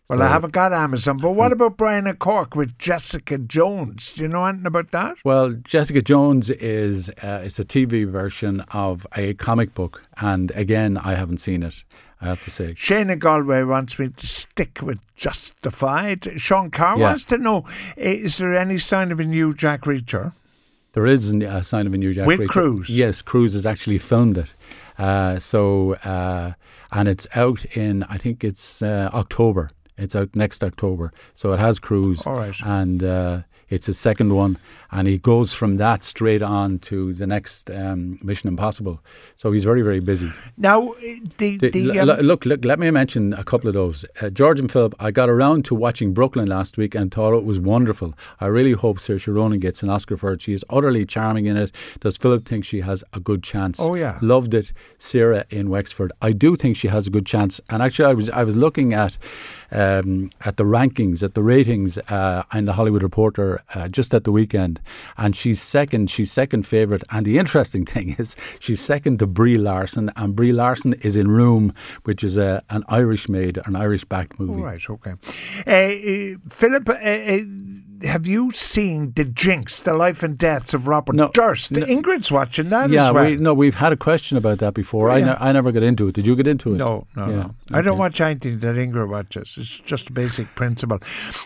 Well, 0.10 0.18
So- 0.20 0.26
I 0.26 0.28
haven't 0.30 0.54
got 0.54 0.74
Amazon, 0.74 1.18
but 1.18 1.32
what 1.34 1.52
about 1.52 1.78
Brian 1.78 2.08
O'Cork 2.08 2.56
with 2.56 2.76
Jessica 2.80 3.38
Jones? 3.38 4.12
Do 4.14 4.24
you 4.24 4.28
know 4.28 4.44
anything 4.44 4.66
about 4.66 4.90
that? 4.90 5.18
Well, 5.24 5.52
Jessica 5.52 6.02
Jones 6.02 6.50
is 6.50 7.10
uh, 7.22 7.42
it's 7.44 7.60
a 7.60 7.64
TV 7.64 8.06
version 8.10 8.62
of 8.72 9.06
a 9.16 9.36
comic 9.36 9.76
book, 9.76 10.02
and 10.18 10.50
again, 10.56 10.98
I 10.98 11.14
haven't 11.14 11.38
seen 11.38 11.62
it. 11.62 11.84
I 12.22 12.26
have 12.26 12.44
to 12.46 12.50
say. 12.50 12.74
Shana 12.74 13.20
Galway 13.20 13.62
wants 13.64 14.00
me 14.00 14.10
to 14.10 14.28
stick 14.28 14.80
with 14.82 15.00
Justified. 15.16 16.28
Sean 16.42 16.72
Carr 16.72 16.98
Yeah. 16.98 17.04
wants 17.10 17.24
to 17.26 17.38
know 17.38 17.66
eh, 17.96 18.14
is 18.14 18.38
there 18.40 18.56
any 18.58 18.80
sign 18.80 19.12
of 19.12 19.20
a 19.20 19.24
new 19.26 19.54
Jack 19.54 19.82
Reacher? 19.84 20.34
There 20.94 21.06
is 21.06 21.30
a 21.30 21.64
sign 21.64 21.86
of 21.86 21.94
a 21.94 21.98
new 22.00 22.14
Jack 22.16 22.26
With 22.26 22.40
Reacher. 22.40 22.48
Cruise? 22.50 22.90
Yes, 22.90 23.22
Cruise 23.22 23.54
has 23.54 23.66
actually 23.66 24.00
filmed 24.00 24.40
it. 24.40 24.48
Uh, 24.98 25.38
so, 25.38 25.94
uh, 26.04 26.54
and 26.92 27.08
it's 27.08 27.28
out 27.36 27.64
in, 27.78 28.04
I 28.10 28.18
think 28.18 28.44
it's 28.44 28.82
uh, 28.82 29.10
October. 29.14 29.70
It's 30.00 30.16
out 30.16 30.36
next 30.36 30.64
October. 30.64 31.12
So 31.36 31.54
it 31.54 31.60
has 31.60 31.80
Cruise. 31.80 32.26
All 32.26 32.36
right. 32.36 32.56
And 32.64 33.04
uh, 33.04 33.42
it's 33.70 33.88
a 33.88 33.94
second 33.94 34.34
one. 34.34 34.58
And 34.92 35.08
he 35.08 35.20
goes 35.20 35.54
from 35.54 35.78
that 35.78 36.04
straight 36.04 36.42
on 36.42 36.80
to 36.80 37.14
the 37.14 37.28
next 37.28 37.70
um, 37.70 38.18
Mission 38.24 38.48
Impossible. 38.48 39.00
So 39.36 39.52
he's 39.52 39.64
very, 39.64 39.84
very 39.84 40.00
busy. 40.00 40.32
Now, 40.58 40.94
eh, 40.94 41.20
the, 41.38 41.58
The- 41.58 41.70
the, 41.70 42.00
um, 42.00 42.10
l- 42.10 42.24
look, 42.24 42.44
look, 42.48 42.66
let 42.66 42.80
me 42.80 42.90
mention 42.90 43.34
a 43.34 43.44
couple 43.44 43.68
of 43.68 43.76
those. 43.76 44.04
Uh, 44.20 44.32
George 44.32 44.60
and 44.60 44.72
Philip, 44.72 44.96
I 45.00 45.12
got 45.12 45.30
around 45.30 45.66
to 45.66 45.76
watching 45.76 46.12
Brooklyn 46.16 46.48
last 46.48 46.76
week 46.78 46.96
and 46.96 47.14
thought 47.14 47.38
it 47.38 47.44
was 47.44 47.60
wonderful. 47.60 48.16
I 48.42 48.48
really 48.48 48.72
hope 48.72 48.98
Saoirse 48.98 49.32
Ronan 49.32 49.60
gets 49.60 49.84
an 49.84 49.92
Oscar 49.92 50.18
for 50.18 50.34
it. 50.34 50.42
She 50.42 50.54
is 50.54 50.66
utterly 50.72 51.06
charming 51.06 51.46
in 51.46 51.56
it. 51.56 51.76
Does 52.00 52.18
Philip 52.18 52.46
think 52.46 52.66
she 52.66 52.82
has 52.82 53.04
a 53.14 53.20
good 53.20 53.44
chance? 53.44 53.80
Oh, 53.80 53.94
yeah. 53.94 54.18
Loved 54.24 54.56
it. 54.56 54.74
Sarah 54.98 55.46
in 55.52 55.70
Wexford. 55.70 56.12
I 56.24 56.32
do 56.32 56.56
think 56.56 56.78
she 56.78 56.88
has 56.88 57.06
a 57.06 57.12
good 57.12 57.28
chance. 57.28 57.62
And 57.70 57.84
actually, 57.84 58.06
I 58.06 58.16
was 58.16 58.30
I 58.32 58.44
was 58.44 58.56
looking 58.56 58.94
at 58.94 59.20
um, 59.72 60.30
at 60.46 60.58
the 60.58 60.64
rankings, 60.64 61.24
at 61.24 61.34
the 61.34 61.44
ratings 61.44 61.98
uh, 61.98 62.44
in 62.54 62.66
the 62.66 62.74
Hollywood 62.74 63.04
Reporter 63.04 63.62
uh, 63.76 63.88
just 63.88 64.14
at 64.14 64.24
the 64.24 64.32
weekend, 64.32 64.80
and 65.18 65.36
she's 65.36 65.62
second. 65.62 66.10
She's 66.10 66.32
second 66.32 66.64
favourite. 66.64 67.04
And 67.12 67.26
the 67.26 67.38
interesting 67.38 67.86
thing 67.94 68.16
is, 68.18 68.36
she's 68.60 68.82
second 68.82 69.20
to 69.20 69.28
Brie 69.28 69.58
Larson, 69.58 70.12
and 70.16 70.36
Brie 70.36 70.54
Larson 70.54 70.94
is 71.02 71.16
in 71.16 71.30
Room, 71.30 71.74
which 72.04 72.24
is 72.24 72.38
a, 72.38 72.64
an 72.70 72.84
Irish 72.88 73.30
made, 73.30 73.60
an 73.66 73.76
Irish 73.76 74.06
backed 74.06 74.40
movie. 74.40 74.62
Right, 74.62 74.90
okay. 74.90 75.14
Uh, 75.68 75.72
uh, 75.72 76.38
Philip, 76.50 76.90
uh, 76.90 76.94
uh, 76.94 77.40
have 78.04 78.26
you 78.28 78.52
seen 78.52 79.12
The 79.16 79.26
Jinx, 79.26 79.82
The 79.82 79.94
Life 79.94 80.24
and 80.24 80.38
Deaths 80.38 80.74
of 80.74 80.88
Robert 80.88 81.16
No, 81.16 81.30
Durst? 81.34 81.72
no. 81.72 81.82
Ingrid's 81.86 82.32
watching 82.32 82.70
that 82.70 82.90
Yeah, 82.90 83.08
as 83.10 83.14
well. 83.14 83.26
we, 83.26 83.36
no, 83.38 83.54
we've 83.54 83.76
had 83.76 83.92
a 83.92 83.98
question 83.98 84.38
about 84.38 84.60
that 84.60 84.74
before. 84.74 85.10
I, 85.10 85.22
ne- 85.22 85.36
I 85.40 85.52
never 85.52 85.72
got 85.72 85.84
into 85.84 86.08
it. 86.08 86.14
Did 86.16 86.26
you 86.26 86.36
get 86.36 86.48
into 86.48 86.74
it? 86.74 86.78
No, 86.78 87.08
no, 87.16 87.30
Yeah, 87.30 87.36
no. 87.36 87.56
I 87.74 87.82
don't 87.82 87.98
watch 87.98 88.22
anything 88.22 88.60
that 88.60 88.76
Ingrid 88.76 89.10
watches. 89.10 89.56
It's 89.58 89.80
just 89.82 90.10
a 90.10 90.14
basic 90.14 90.54
principle. 90.56 91.00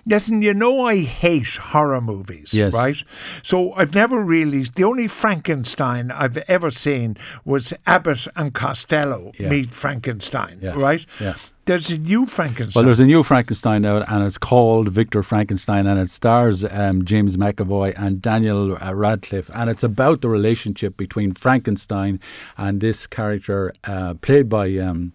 Listen, 0.05 0.41
you 0.41 0.53
know 0.53 0.85
I 0.85 0.99
hate 1.01 1.55
horror 1.55 2.01
movies, 2.01 2.53
Yes. 2.53 2.73
right? 2.73 2.97
So 3.41 3.73
I've 3.73 3.93
never 3.95 4.19
really. 4.21 4.63
The 4.75 4.83
only 4.83 5.07
Frankenstein 5.07 6.11
I've 6.11 6.37
ever 6.47 6.69
seen 6.71 7.17
was 7.45 7.73
Abbott 7.87 8.27
and 8.35 8.53
Costello 8.53 9.31
Yeah. 9.39 9.49
meet 9.49 9.71
Frankenstein, 9.71 10.59
Yeah, 10.61 10.73
right? 10.75 11.05
yeah. 11.19 11.33
There's 11.65 11.89
a 11.89 11.97
new 11.97 12.25
Frankenstein. 12.25 12.73
Well, 12.75 12.85
there's 12.85 12.99
a 12.99 13.05
new 13.05 13.23
Frankenstein 13.23 13.85
out, 13.85 14.03
and 14.09 14.21
it's 14.25 14.37
called 14.37 14.89
Victor 14.89 15.23
Frankenstein, 15.23 15.87
and 15.87 15.97
it 15.97 16.09
stars 16.11 16.65
um, 16.65 17.05
James 17.05 17.37
McAvoy 17.37 17.93
and 17.97 18.21
Daniel 18.21 18.77
uh, 18.83 18.93
Radcliffe, 18.93 19.49
and 19.53 19.69
it's 19.69 19.83
about 19.83 20.19
the 20.19 20.27
relationship 20.27 20.97
between 20.97 21.31
Frankenstein 21.31 22.19
and 22.57 22.81
this 22.81 23.07
character 23.07 23.73
uh, 23.85 24.15
played 24.15 24.49
by 24.49 24.75
um, 24.77 25.13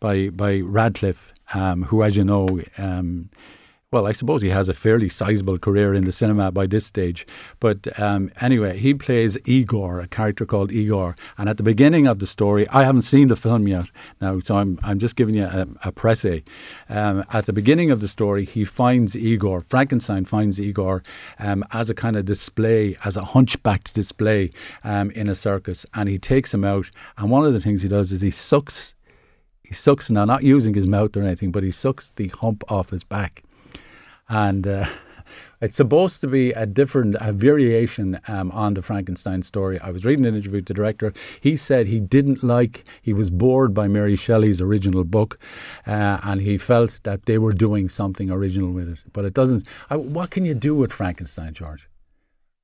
by 0.00 0.30
by 0.30 0.58
Radcliffe, 0.60 1.32
um, 1.54 1.84
who, 1.84 2.02
as 2.02 2.16
you 2.16 2.24
know. 2.24 2.60
Well, 3.94 4.08
I 4.08 4.12
suppose 4.12 4.42
he 4.42 4.48
has 4.48 4.68
a 4.68 4.74
fairly 4.74 5.08
sizable 5.08 5.56
career 5.56 5.94
in 5.94 6.04
the 6.04 6.10
cinema 6.10 6.50
by 6.50 6.66
this 6.66 6.84
stage. 6.84 7.24
But 7.60 7.96
um, 8.00 8.28
anyway, 8.40 8.76
he 8.76 8.92
plays 8.92 9.38
Igor, 9.44 10.00
a 10.00 10.08
character 10.08 10.44
called 10.44 10.72
Igor. 10.72 11.14
And 11.38 11.48
at 11.48 11.58
the 11.58 11.62
beginning 11.62 12.08
of 12.08 12.18
the 12.18 12.26
story, 12.26 12.66
I 12.70 12.82
haven't 12.82 13.02
seen 13.02 13.28
the 13.28 13.36
film 13.36 13.68
yet 13.68 13.86
now, 14.20 14.40
so 14.40 14.56
I'm, 14.56 14.80
I'm 14.82 14.98
just 14.98 15.14
giving 15.14 15.36
you 15.36 15.44
a, 15.44 15.68
a 15.84 15.92
presse. 15.92 16.42
Um, 16.88 17.22
at 17.32 17.46
the 17.46 17.52
beginning 17.52 17.92
of 17.92 18.00
the 18.00 18.08
story, 18.08 18.44
he 18.44 18.64
finds 18.64 19.14
Igor, 19.14 19.60
Frankenstein 19.60 20.24
finds 20.24 20.60
Igor 20.60 21.04
um, 21.38 21.62
as 21.70 21.88
a 21.88 21.94
kind 21.94 22.16
of 22.16 22.24
display, 22.24 22.96
as 23.04 23.16
a 23.16 23.22
hunchbacked 23.22 23.94
display 23.94 24.50
um, 24.82 25.12
in 25.12 25.28
a 25.28 25.36
circus. 25.36 25.86
And 25.94 26.08
he 26.08 26.18
takes 26.18 26.52
him 26.52 26.64
out. 26.64 26.90
And 27.16 27.30
one 27.30 27.44
of 27.44 27.52
the 27.52 27.60
things 27.60 27.82
he 27.82 27.88
does 27.88 28.10
is 28.10 28.22
he 28.22 28.32
sucks. 28.32 28.96
He 29.62 29.72
sucks 29.72 30.10
now, 30.10 30.24
not 30.24 30.42
using 30.42 30.74
his 30.74 30.88
mouth 30.88 31.16
or 31.16 31.22
anything, 31.22 31.52
but 31.52 31.62
he 31.62 31.70
sucks 31.70 32.10
the 32.10 32.26
hump 32.26 32.64
off 32.68 32.90
his 32.90 33.04
back 33.04 33.44
and 34.28 34.66
uh, 34.66 34.86
it's 35.60 35.76
supposed 35.76 36.20
to 36.20 36.26
be 36.26 36.52
a 36.52 36.66
different 36.66 37.16
a 37.20 37.32
variation 37.32 38.20
um, 38.28 38.50
on 38.52 38.74
the 38.74 38.82
Frankenstein 38.82 39.42
story. 39.42 39.78
I 39.80 39.90
was 39.90 40.04
reading 40.04 40.26
an 40.26 40.34
interview 40.34 40.58
with 40.58 40.66
the 40.66 40.74
director. 40.74 41.12
He 41.40 41.56
said 41.56 41.86
he 41.86 42.00
didn't 42.00 42.42
like, 42.42 42.84
he 43.02 43.12
was 43.12 43.30
bored 43.30 43.74
by 43.74 43.88
Mary 43.88 44.16
Shelley's 44.16 44.60
original 44.60 45.04
book, 45.04 45.38
uh, 45.86 46.18
and 46.22 46.40
he 46.40 46.58
felt 46.58 47.00
that 47.04 47.26
they 47.26 47.38
were 47.38 47.52
doing 47.52 47.88
something 47.88 48.30
original 48.30 48.72
with 48.72 48.88
it. 48.88 48.98
But 49.12 49.24
it 49.24 49.34
doesn't. 49.34 49.66
I, 49.90 49.96
what 49.96 50.30
can 50.30 50.44
you 50.44 50.54
do 50.54 50.74
with 50.74 50.92
Frankenstein, 50.92 51.54
George? 51.54 51.88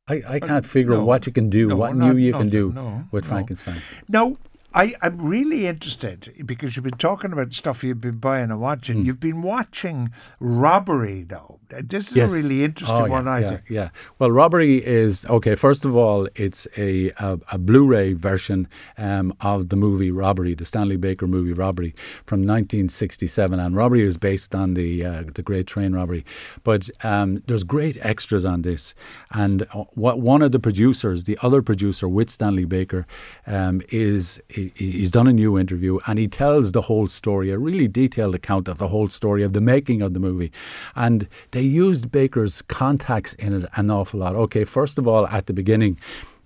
I, 0.08 0.22
I 0.26 0.40
can't 0.40 0.66
figure 0.66 0.92
no. 0.92 1.00
out 1.00 1.06
what 1.06 1.26
you 1.26 1.32
can 1.32 1.48
do, 1.48 1.68
No, 1.68 1.76
what 1.76 1.94
not- 1.94 2.14
new 2.14 2.16
you 2.16 2.32
can 2.32 2.48
do 2.48 2.72
no, 2.72 3.04
with 3.12 3.24
no. 3.24 3.28
Frankenstein. 3.30 3.80
Now, 4.08 4.36
I, 4.72 4.94
I'm 5.02 5.20
really 5.20 5.66
interested 5.66 6.32
because 6.46 6.76
you've 6.76 6.84
been 6.84 6.96
talking 6.98 7.32
about 7.32 7.52
stuff 7.54 7.82
you've 7.82 8.00
been 8.00 8.18
buying 8.18 8.50
and 8.50 8.60
watching. 8.60 8.98
Hmm. 8.98 9.04
You've 9.06 9.20
been 9.20 9.42
watching 9.42 10.10
Robbery, 10.38 11.24
though. 11.24 11.58
This 11.84 12.10
is 12.10 12.16
Yes. 12.16 12.32
a 12.32 12.36
really 12.36 12.64
interesting 12.64 12.96
Oh, 12.96 13.04
yeah, 13.04 13.10
one, 13.10 13.28
I 13.28 13.40
yeah, 13.40 13.48
think. 13.48 13.62
Yeah. 13.68 13.88
Well, 14.18 14.30
Robbery 14.32 14.84
is 14.84 15.24
okay. 15.26 15.54
First 15.54 15.84
of 15.84 15.96
all, 15.96 16.28
it's 16.34 16.66
a 16.76 17.10
a, 17.18 17.38
a 17.52 17.58
Blu-ray 17.58 18.12
version 18.14 18.68
um, 18.98 19.32
of 19.40 19.68
the 19.68 19.76
movie 19.76 20.10
Robbery, 20.10 20.54
the 20.54 20.64
Stanley 20.64 20.96
Baker 20.96 21.26
movie 21.28 21.52
Robbery 21.52 21.94
from 22.26 22.40
1967, 22.40 23.58
and 23.60 23.76
Robbery 23.76 24.02
is 24.02 24.16
based 24.16 24.54
on 24.54 24.74
the 24.74 25.04
uh, 25.04 25.24
the 25.34 25.42
Great 25.42 25.66
Train 25.68 25.92
Robbery. 25.92 26.24
But 26.64 26.90
um, 27.04 27.42
there's 27.46 27.62
great 27.64 27.96
extras 28.00 28.44
on 28.44 28.62
this, 28.62 28.94
and 29.32 29.62
uh, 29.72 29.84
what 29.94 30.20
one 30.20 30.42
of 30.42 30.50
the 30.52 30.58
producers, 30.58 31.24
the 31.24 31.38
other 31.42 31.62
producer 31.62 32.08
with 32.08 32.30
Stanley 32.30 32.64
Baker, 32.64 33.06
um, 33.46 33.80
is 33.90 34.40
he, 34.74 34.90
he's 34.92 35.10
done 35.10 35.26
a 35.26 35.32
new 35.32 35.58
interview 35.58 35.98
and 36.06 36.18
he 36.18 36.28
tells 36.28 36.72
the 36.72 36.82
whole 36.82 37.08
story, 37.08 37.50
a 37.50 37.58
really 37.58 37.88
detailed 37.88 38.34
account 38.34 38.68
of 38.68 38.78
the 38.78 38.88
whole 38.88 39.08
story 39.08 39.42
of 39.42 39.52
the 39.52 39.60
making 39.60 40.02
of 40.02 40.14
the 40.14 40.20
movie, 40.20 40.52
and 40.94 41.28
they 41.52 41.62
used 41.62 42.10
Baker's 42.10 42.62
contacts 42.62 43.32
in 43.34 43.62
it 43.62 43.68
an 43.76 43.90
awful 43.90 44.20
lot. 44.20 44.34
Okay, 44.36 44.64
first 44.64 44.98
of 44.98 45.06
all, 45.06 45.26
at 45.26 45.46
the 45.46 45.52
beginning, 45.52 45.98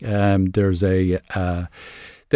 um, 0.04 0.46
there's 0.46 0.82
a. 0.82 1.18
Uh, 1.34 1.66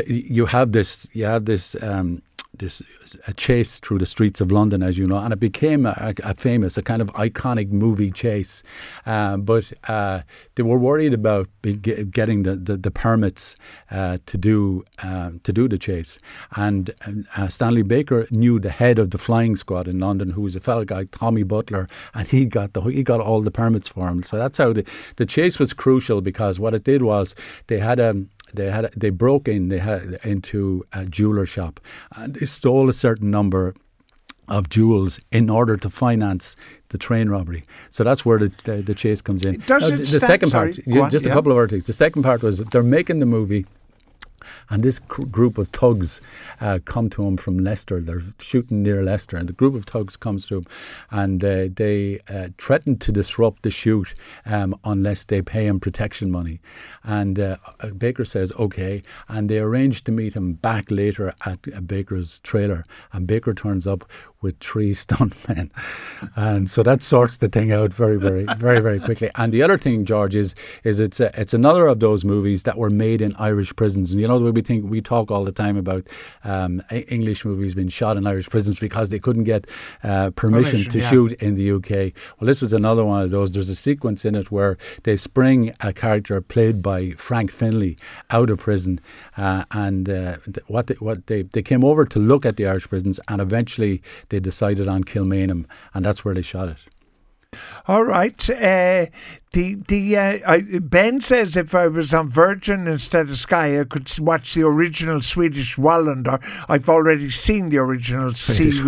you 0.07 0.47
have 0.47 0.73
this 0.73 1.09
you 1.13 1.25
have 1.25 1.45
this. 1.47 1.75
Um, 1.83 2.23
this 2.59 2.83
a 3.27 3.33
chase 3.33 3.81
through 3.81 3.99
the 3.99 4.07
streets 4.07 4.41
of 4.41 4.53
London, 4.53 4.83
as 4.83 4.99
you 4.99 5.07
know, 5.07 5.19
and 5.19 5.33
it 5.33 5.41
became 5.41 5.87
a, 5.87 6.15
a 6.23 6.35
famous, 6.35 6.77
a 6.77 6.83
kind 6.83 7.01
of 7.01 7.09
iconic 7.15 7.71
movie 7.71 8.11
chase. 8.11 8.63
Um, 9.07 9.43
but 9.43 9.73
uh, 9.89 10.23
they 10.55 10.63
were 10.63 10.79
worried 10.79 11.15
about 11.15 11.49
getting 11.63 12.43
the, 12.43 12.57
the, 12.57 12.77
the 12.77 12.91
permits 12.91 13.57
uh, 13.91 14.19
to 14.27 14.39
do 14.39 14.85
um, 15.03 15.41
to 15.45 15.53
do 15.53 15.69
the 15.69 15.79
chase. 15.79 16.19
And 16.57 16.91
uh, 17.37 17.49
Stanley 17.49 17.83
Baker 17.83 18.27
knew 18.31 18.59
the 18.59 18.71
head 18.71 18.99
of 18.99 19.11
the 19.11 19.19
flying 19.19 19.57
squad 19.57 19.89
in 19.89 19.99
London, 19.99 20.31
who 20.31 20.43
was 20.43 20.57
a 20.57 20.61
fellow 20.61 20.85
guy, 20.85 21.05
Tommy 21.05 21.43
Butler, 21.43 21.89
and 22.15 22.29
he 22.29 22.45
got 22.45 22.73
the 22.73 22.81
he 22.83 23.03
got 23.03 23.21
all 23.21 23.41
the 23.41 23.51
permits 23.51 23.89
for 23.89 24.09
him. 24.09 24.23
So 24.23 24.37
that's 24.37 24.59
how 24.59 24.73
the 24.73 24.85
the 25.17 25.27
chase 25.27 25.59
was 25.59 25.73
crucial 25.73 26.21
because 26.21 26.61
what 26.61 26.75
it 26.75 26.85
did 26.85 27.03
was 27.03 27.35
they 27.69 27.79
had 27.79 28.01
a 28.01 28.25
they 28.55 28.71
had 28.71 28.91
they 28.97 29.11
broke 29.11 29.49
in 29.49 29.69
they 29.69 29.79
had 29.79 30.19
into 30.25 30.85
a 30.93 31.05
jeweler 31.07 31.47
shop 31.47 31.81
and 32.17 32.35
they 32.35 32.47
stole 32.47 32.89
a 32.89 32.93
certain 32.93 33.31
number 33.31 33.75
of 34.49 34.69
jewels 34.69 35.21
in 35.31 35.51
order 35.51 35.77
to 35.77 35.91
finance 35.91 36.57
the 36.89 36.99
train 36.99 37.29
robbery. 37.29 37.63
So 37.91 38.03
that's 38.05 38.25
where 38.25 38.39
the 38.39 38.53
the, 38.65 38.77
the 38.83 38.95
chase 38.95 39.21
comes 39.21 39.45
in. 39.45 39.61
Does 39.67 39.83
Now, 39.83 39.89
it 39.89 39.91
the, 39.99 40.05
the 40.05 40.21
second 40.21 40.51
sorry, 40.51 40.73
part, 40.73 40.87
go 40.87 40.95
yeah, 40.95 41.09
just 41.09 41.27
a 41.27 41.31
couple 41.31 41.53
of 41.53 41.59
articles. 41.59 41.85
The 41.85 41.93
second 41.93 42.23
part 42.23 42.43
was 42.43 42.59
they're 42.59 42.83
making 42.83 43.19
the 43.19 43.27
movie. 43.27 43.67
And 44.71 44.83
this 44.83 44.99
cr- 44.99 45.25
group 45.25 45.59
of 45.59 45.69
thugs 45.69 46.21
uh, 46.61 46.79
come 46.85 47.11
to 47.11 47.27
him 47.27 47.37
from 47.37 47.59
Leicester. 47.59 48.01
They're 48.01 48.23
shooting 48.39 48.83
near 48.83 49.03
Leicester, 49.03 49.37
and 49.37 49.49
the 49.49 49.53
group 49.53 49.75
of 49.75 49.85
thugs 49.85 50.17
comes 50.17 50.47
to 50.47 50.59
him, 50.59 50.67
and 51.11 51.45
uh, 51.45 51.69
they 51.75 52.21
uh, 52.29 52.49
threaten 52.59 52.99
to 52.99 53.13
disrupt 53.13 53.63
the 53.63 53.71
shoot 53.71 54.15
um, 54.47 54.75
unless 54.85 55.25
they 55.25 55.43
pay 55.43 55.67
him 55.67 55.81
protection 55.81 56.31
money. 56.31 56.61
And 57.05 57.39
uh, 57.39 57.57
Baker 57.97 58.25
says 58.25 58.53
okay, 58.53 59.03
and 59.29 59.49
they 59.49 59.59
arrange 59.59 60.05
to 60.05 60.13
meet 60.13 60.35
him 60.35 60.55
back 60.55 60.91
later 60.91 61.35
at 61.45 61.87
Baker's 61.87 62.41
trailer. 62.41 62.85
And 63.13 63.27
Baker 63.27 63.55
turns 63.55 63.87
up 63.87 64.05
with 64.41 64.59
three 64.61 64.93
stuntmen. 65.05 65.71
And 66.37 66.71
so 66.71 66.83
that 66.83 67.03
sorts 67.03 67.39
the 67.39 67.49
thing 67.49 67.73
out 67.73 67.93
very, 67.93 68.19
very, 68.19 68.45
very, 68.57 68.81
very 68.81 69.01
quickly. 69.01 69.31
And 69.39 69.53
the 69.53 69.63
other 69.63 69.79
thing, 69.79 70.05
George, 70.05 70.35
is 70.35 70.55
is 70.85 70.99
it's 70.99 71.21
a, 71.21 71.31
it's 71.41 71.55
another 71.55 71.87
of 71.87 72.01
those 72.01 72.25
movies 72.25 72.65
that 72.65 72.77
were 72.77 72.91
made 72.91 73.21
in 73.21 73.35
Irish 73.37 73.75
prisons. 73.77 74.11
And 74.11 74.21
you 74.21 74.27
know 74.27 74.39
the 74.39 74.47
way 74.47 74.51
we 74.51 74.63
think 74.63 74.91
we 74.91 75.01
talk 75.01 75.31
all 75.31 75.45
the 75.45 75.53
time 75.53 75.77
about 75.77 76.07
um, 76.45 76.83
English 76.91 77.45
movies 77.45 77.75
being 77.75 77.89
shot 77.89 78.17
in 78.17 78.27
Irish 78.27 78.49
prisons 78.49 78.79
because 78.79 79.11
they 79.11 79.19
couldn't 79.19 79.45
get 79.45 79.67
uh, 80.03 80.31
permission, 80.31 80.83
Permission, 80.83 80.91
to 80.91 80.99
yeah. 80.99 81.11
shoot 81.11 81.33
in 81.35 81.55
the 81.55 81.71
UK. 81.73 82.13
Well, 82.39 82.47
this 82.47 82.61
was 82.61 82.73
another 82.73 83.05
one 83.05 83.23
of 83.23 83.31
those. 83.31 83.53
There's 83.53 83.69
a 83.69 83.77
sequence 83.77 84.25
in 84.25 84.35
it 84.35 84.51
where 84.51 84.77
they 85.05 85.17
spring 85.17 85.73
a 85.81 85.93
character 85.93 86.41
played 86.41 86.83
by 86.83 87.11
Frank 87.13 87.51
Finlay 87.51 87.97
out 88.31 88.51
of 88.51 88.59
prison, 88.59 89.01
uh, 89.37 89.65
and 89.71 90.09
uh, 90.09 90.37
what 90.67 90.89
they, 90.89 90.95
what 90.95 91.27
they 91.27 91.43
they 91.43 91.63
came 91.63 91.85
over 91.85 92.05
to 92.05 92.19
look 92.19 92.45
at 92.45 92.57
the 92.57 92.67
Irish 92.67 92.89
prisons, 92.89 93.21
and 93.29 93.41
eventually 93.41 94.03
they 94.29 94.41
decided 94.41 94.89
on 94.89 95.05
Kilmainham, 95.05 95.67
and 95.95 96.05
that's 96.05 96.25
where 96.25 96.35
they 96.35 96.43
shot 96.43 96.69
it. 96.69 96.79
All 97.87 98.05
right. 98.05 98.51
Uh, 98.51 99.07
the 99.53 99.77
the 99.89 100.17
uh, 100.17 100.39
I, 100.47 100.61
Ben 100.81 101.23
says 101.23 101.57
if 101.57 101.75
I 101.75 101.89
was 101.89 102.13
on 102.13 102.29
Virgin 102.29 102.87
instead 102.87 103.31
of 103.31 103.39
Sky, 103.39 103.81
I 103.81 103.85
could 103.85 104.11
watch 104.19 104.53
the 104.53 104.65
original 104.65 105.23
Swedish 105.23 105.77
Wallander. 105.77 106.39
I've 106.69 106.91
already 106.91 107.31
seen 107.31 107.71
the 107.71 107.79
original 107.79 108.33
Swedish 108.33 108.81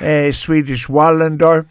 uh, 0.00 0.32
Swedish 0.32 0.86
Wallander. 0.86 1.66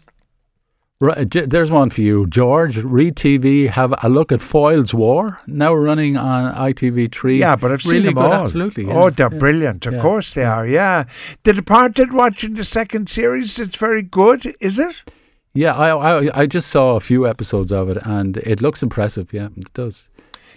Right, 1.00 1.36
uh, 1.36 1.42
there's 1.46 1.70
one 1.70 1.90
for 1.90 2.00
you, 2.00 2.26
George. 2.26 2.76
Read 2.78 3.14
TV. 3.14 3.68
Have 3.68 3.94
a 4.02 4.08
look 4.08 4.32
at 4.32 4.40
Foyle's 4.40 4.92
War 4.92 5.40
now 5.46 5.72
running 5.72 6.16
on 6.16 6.52
ITV3. 6.52 7.38
Yeah, 7.38 7.54
but 7.54 7.70
I've 7.70 7.82
seen 7.82 7.92
really 7.92 8.04
them 8.06 8.14
good, 8.14 8.24
all. 8.24 8.44
Absolutely. 8.46 8.86
yeah, 8.88 8.94
Oh, 8.94 9.10
they're 9.10 9.32
yeah. 9.32 9.38
brilliant. 9.38 9.86
Of 9.86 9.94
yeah, 9.94 10.02
course 10.02 10.34
they 10.34 10.42
are. 10.44 10.66
Yeah. 10.66 11.04
The 11.44 11.52
Departed. 11.52 12.12
Watching 12.12 12.54
the 12.54 12.64
second 12.64 13.08
series. 13.08 13.60
It's 13.60 13.76
very 13.76 14.02
good. 14.02 14.52
Is 14.60 14.80
it? 14.80 15.02
Yeah, 15.54 15.76
I, 15.76 16.18
I 16.18 16.40
I 16.42 16.46
just 16.46 16.68
saw 16.68 16.96
a 16.96 17.00
few 17.00 17.28
episodes 17.28 17.70
of 17.70 17.88
it, 17.88 17.98
and 18.04 18.36
it 18.38 18.60
looks 18.60 18.82
impressive. 18.82 19.32
Yeah, 19.32 19.48
it 19.56 19.72
does. 19.74 20.08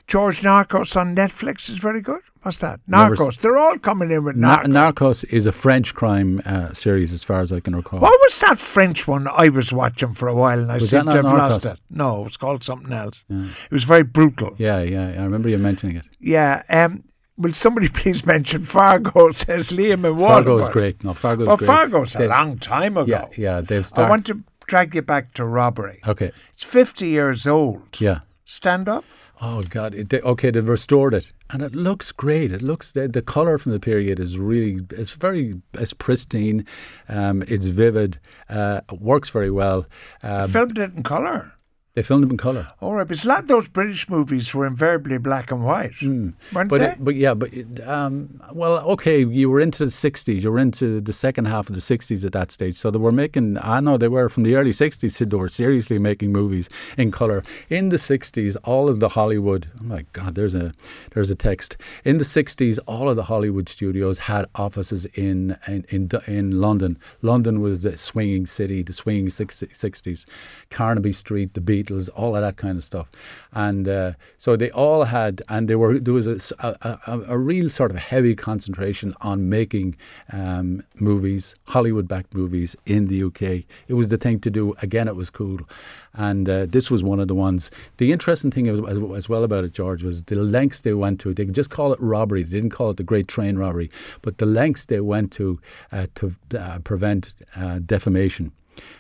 George 0.08 0.41
Narcos 0.41 0.96
on 0.96 1.15
Netflix 1.15 1.70
is 1.70 1.77
very 1.77 2.01
good. 2.01 2.22
What's 2.41 2.58
that? 2.58 2.79
Never 2.88 3.15
Narcos. 3.15 3.38
They're 3.39 3.58
all 3.58 3.77
coming 3.77 4.12
in 4.12 4.24
with 4.24 4.36
Nar- 4.36 4.63
Narcos. 4.65 5.24
Narcos 5.24 5.24
is 5.29 5.46
a 5.46 5.51
French 5.51 5.93
crime 5.93 6.41
uh, 6.46 6.74
series, 6.74 7.13
as 7.13 7.24
far 7.24 7.39
as 7.39 7.53
I 7.53 7.60
can 7.60 7.75
recall. 7.75 8.00
What 8.00 8.20
was 8.22 8.39
that 8.39 8.58
French 8.58 9.08
one 9.08 9.27
I 9.27 9.50
was 9.50 9.72
watching 9.72 10.12
for 10.13 10.27
a 10.27 10.34
while 10.36 10.60
and 10.60 10.72
I 10.72 10.75
Was 10.75 10.89
seem 10.89 11.05
to 11.05 11.12
have 11.12 11.24
not 11.25 11.36
lost 11.51 11.65
Narcos? 11.65 11.74
it? 11.74 11.79
No, 11.91 12.22
it 12.22 12.24
was 12.24 12.38
called 12.38 12.63
something 12.63 12.91
else. 12.91 13.24
It 13.29 13.72
was 13.72 13.84
very 13.84 14.03
brutal. 14.03 14.53
Yeah, 14.58 14.81
yeah, 14.81 15.08
I 15.20 15.24
remember 15.24 15.50
you 15.50 15.58
mentioning 15.58 15.98
it. 15.98 16.05
Yeah. 16.20 16.63
Um, 16.70 17.03
will 17.38 17.53
somebody 17.53 17.88
please 17.93 18.25
mention 18.25 18.62
Fargo? 18.62 19.31
Says 19.34 19.70
Liam 19.70 20.08
and 20.10 20.20
Fargo 20.20 20.58
is 20.60 20.70
great. 20.70 21.03
No, 21.03 21.13
Fargo 21.13 21.43
is 21.43 21.48
Well, 21.48 21.58
great. 21.58 21.67
Fargo's 21.67 22.15
a 22.15 22.27
long 22.27 22.58
time 22.58 22.98
ago. 22.98 23.10
Yeah, 23.10 23.27
yeah, 23.38 23.62
they've 23.62 23.88
I 23.96 24.10
want 24.10 24.25
to 24.27 24.39
drag 24.67 24.96
you 24.96 25.01
back 25.03 25.34
to 25.36 25.46
robbery. 25.46 26.00
okay, 26.08 26.31
It's 26.53 26.63
50 26.63 27.08
years 27.08 27.46
old. 27.46 28.00
yeah. 28.01 28.20
Stand 28.46 28.89
up. 28.89 29.05
Oh 29.43 29.63
God! 29.63 29.95
It, 29.95 30.10
they, 30.10 30.21
okay, 30.21 30.51
they've 30.51 30.67
restored 30.67 31.15
it, 31.15 31.33
and 31.50 31.63
it 31.63 31.74
looks 31.74 32.12
great. 32.12 32.51
It 32.51 32.62
looks 32.62 32.91
the, 32.91 33.07
the 33.07 33.24
color 33.24 33.57
from 33.57 33.71
the 33.71 33.79
period 33.79 34.19
is 34.19 34.38
really 34.38 34.79
it's 34.91 35.13
very 35.13 35.60
it's 35.74 35.93
pristine, 35.93 36.63
um, 37.10 37.43
it's 37.48 37.65
vivid, 37.65 38.19
uh, 38.50 38.81
it 38.91 39.01
works 39.01 39.29
very 39.29 39.50
well. 39.50 39.88
Um, 40.21 40.48
Filmed 40.48 40.77
it 40.77 40.93
in 40.95 41.01
colour. 41.01 41.53
They 41.93 42.03
filmed 42.03 42.24
it 42.24 42.31
in 42.31 42.38
color. 42.38 42.67
All 42.79 42.95
right, 42.95 43.07
but 43.07 43.25
lot 43.25 43.39
of 43.39 43.48
those 43.48 43.67
British 43.67 44.10
movies 44.10 44.53
were 44.53 44.65
invariably 44.65 45.17
black 45.17 45.51
and 45.51 45.63
white, 45.63 45.91
weren't 46.01 46.36
Hmm. 46.53 46.67
But 46.67 46.79
they? 46.79 46.95
but 47.00 47.15
yeah, 47.15 47.33
but 47.33 47.50
um, 47.88 48.41
well, 48.53 48.79
okay, 48.91 49.25
you 49.25 49.50
were 49.50 49.60
into 49.60 49.83
the 49.86 49.91
'60s. 49.91 50.41
You 50.43 50.51
were 50.51 50.60
into 50.60 51.01
the 51.01 51.13
second 51.13 51.45
half 51.45 51.67
of 51.69 51.75
the 51.75 51.81
'60s 51.81 52.24
at 52.25 52.31
that 52.31 52.51
stage. 52.51 52.77
So 52.77 52.91
they 52.91 53.00
were 53.00 53.12
making. 53.12 53.57
I 53.62 53.79
know 53.81 53.98
they 53.98 54.07
were 54.07 54.29
from 54.29 54.43
the 54.43 54.55
early 54.55 54.71
'60s. 54.71 55.12
So 55.12 55.25
They 55.25 55.36
were 55.38 55.50
seriously 55.50 56.00
making 56.00 56.31
movies 56.31 56.69
in 56.98 57.12
color. 57.12 57.43
In 57.69 57.89
the 57.89 57.98
'60s, 57.98 58.55
all 58.63 58.88
of 58.89 59.00
the 59.00 59.10
Hollywood. 59.10 59.69
Oh 59.79 59.83
my 59.83 60.05
God, 60.13 60.36
there's 60.36 60.55
a 60.55 60.71
there's 61.13 61.29
a 61.29 61.36
text. 61.36 61.75
In 62.05 62.17
the 62.19 62.24
'60s, 62.25 62.79
all 62.88 63.10
of 63.10 63.15
the 63.17 63.24
Hollywood 63.24 63.67
studios 63.67 64.17
had 64.19 64.45
offices 64.55 65.05
in 65.15 65.57
in 65.67 65.86
in, 65.89 66.10
in 66.27 66.62
London. 66.62 66.98
London 67.21 67.60
was 67.60 67.83
the 67.83 67.98
swinging 67.98 68.45
city, 68.45 68.81
the 68.81 68.93
swinging 68.93 69.29
six- 69.29 69.62
'60s. 69.62 70.25
Carnaby 70.69 71.12
Street, 71.13 71.53
the 71.53 71.62
Beatles, 71.83 72.09
all 72.15 72.35
of 72.35 72.41
that 72.41 72.57
kind 72.57 72.77
of 72.77 72.83
stuff, 72.83 73.07
and 73.53 73.88
uh, 73.88 74.13
so 74.38 74.55
they 74.55 74.71
all 74.71 75.05
had, 75.05 75.41
and 75.50 75.67
they 75.67 75.75
were 75.75 76.00
there 76.00 76.13
was 76.13 76.27
a 76.27 76.41
a 77.06 77.38
real 77.38 77.69
sort 77.69 77.91
of 77.91 77.97
heavy 77.97 78.36
concentration 78.36 79.13
on 79.21 79.49
making 79.49 79.95
um, 80.32 80.84
movies, 80.95 81.56
Hollywood-backed 81.67 82.34
movies 82.34 82.75
in 82.86 83.08
the 83.08 83.23
UK. 83.23 83.65
It 83.88 83.93
was 83.93 84.10
the 84.10 84.17
thing 84.17 84.39
to 84.41 84.49
do. 84.49 84.73
Again, 84.82 85.08
it 85.08 85.15
was 85.15 85.29
cool, 85.29 85.60
and 86.13 86.47
uh, 86.49 86.65
this 86.65 86.91
was 86.91 87.03
one 87.03 87.19
of 87.19 87.27
the 87.27 87.36
ones. 87.36 87.71
The 87.97 88.12
interesting 88.12 88.51
thing 88.51 88.67
as, 88.67 88.79
as, 88.79 88.97
as 89.15 89.29
well 89.29 89.43
about 89.43 89.63
it, 89.63 89.73
George, 89.73 90.03
was 90.03 90.23
the 90.23 90.36
lengths 90.38 90.82
they 90.82 90.93
went 90.93 91.19
to. 91.21 91.34
They 91.34 91.45
could 91.45 91.56
just 91.56 91.69
call 91.69 91.93
it 91.93 91.99
robbery. 92.01 92.43
They 92.43 92.58
didn't 92.58 92.71
call 92.71 92.89
it 92.89 92.97
the 92.97 93.03
Great 93.03 93.27
Train 93.27 93.58
Robbery, 93.58 93.89
but 94.21 94.38
the 94.38 94.45
lengths 94.45 94.86
they 94.86 95.01
went 95.01 95.32
to 95.34 95.60
uh, 95.91 96.08
to 96.15 96.36
uh, 96.58 96.79
prevent 96.79 97.34
uh, 97.56 97.79
defamation. 97.79 98.51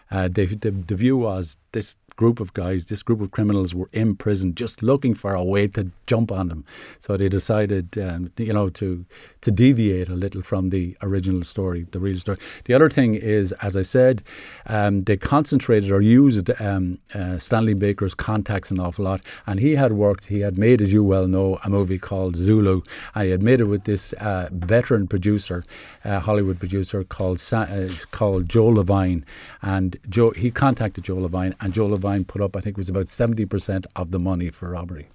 Uh, 0.09 0.27
they, 0.27 0.45
the, 0.45 0.71
the 0.71 0.95
view 0.95 1.17
was 1.17 1.57
this 1.71 1.95
group 2.15 2.39
of 2.39 2.53
guys, 2.53 2.87
this 2.87 3.01
group 3.01 3.21
of 3.21 3.31
criminals 3.31 3.73
were 3.73 3.89
in 3.93 4.15
prison 4.15 4.53
just 4.53 4.83
looking 4.83 5.15
for 5.15 5.33
a 5.33 5.43
way 5.43 5.67
to 5.67 5.89
jump 6.05 6.31
on 6.31 6.49
them. 6.49 6.65
So 6.99 7.17
they 7.17 7.29
decided, 7.29 7.97
um, 7.97 8.31
you 8.37 8.53
know, 8.53 8.69
to 8.69 9.05
to 9.41 9.51
deviate 9.51 10.07
a 10.07 10.13
little 10.13 10.43
from 10.43 10.69
the 10.69 10.95
original 11.01 11.43
story, 11.43 11.87
the 11.91 11.99
real 11.99 12.17
story. 12.17 12.37
The 12.65 12.75
other 12.75 12.89
thing 12.89 13.15
is, 13.15 13.51
as 13.53 13.75
I 13.75 13.81
said, 13.81 14.21
um, 14.67 15.01
they 15.01 15.17
concentrated 15.17 15.91
or 15.91 15.99
used 15.99 16.51
um, 16.61 16.99
uh, 17.15 17.39
Stanley 17.39 17.73
Baker's 17.73 18.13
contacts 18.13 18.69
an 18.69 18.79
awful 18.79 19.05
lot. 19.05 19.21
And 19.47 19.59
he 19.59 19.75
had 19.75 19.93
worked, 19.93 20.25
he 20.25 20.41
had 20.41 20.59
made, 20.59 20.79
as 20.79 20.93
you 20.93 21.03
well 21.03 21.27
know, 21.27 21.59
a 21.63 21.69
movie 21.69 21.97
called 21.97 22.35
Zulu. 22.35 22.83
And 23.15 23.25
he 23.25 23.31
had 23.31 23.41
made 23.41 23.61
it 23.61 23.65
with 23.65 23.85
this 23.85 24.13
uh, 24.13 24.49
veteran 24.51 25.07
producer, 25.07 25.63
uh, 26.05 26.19
Hollywood 26.19 26.59
producer 26.59 27.03
called 27.03 27.39
Sa- 27.39 27.61
uh, 27.61 27.89
called 28.11 28.47
Joe 28.47 28.67
Levine. 28.67 29.25
And 29.71 29.95
Joe, 30.09 30.31
he 30.31 30.51
contacted 30.51 31.05
Joe 31.05 31.15
Levine, 31.15 31.55
and 31.61 31.73
Joe 31.73 31.85
Levine 31.87 32.25
put 32.25 32.41
up, 32.41 32.57
I 32.57 32.59
think 32.59 32.77
it 32.77 32.77
was 32.77 32.89
about 32.89 33.05
70% 33.05 33.85
of 33.95 34.11
the 34.11 34.19
money 34.19 34.49
for 34.49 34.69
robbery. 34.71 35.07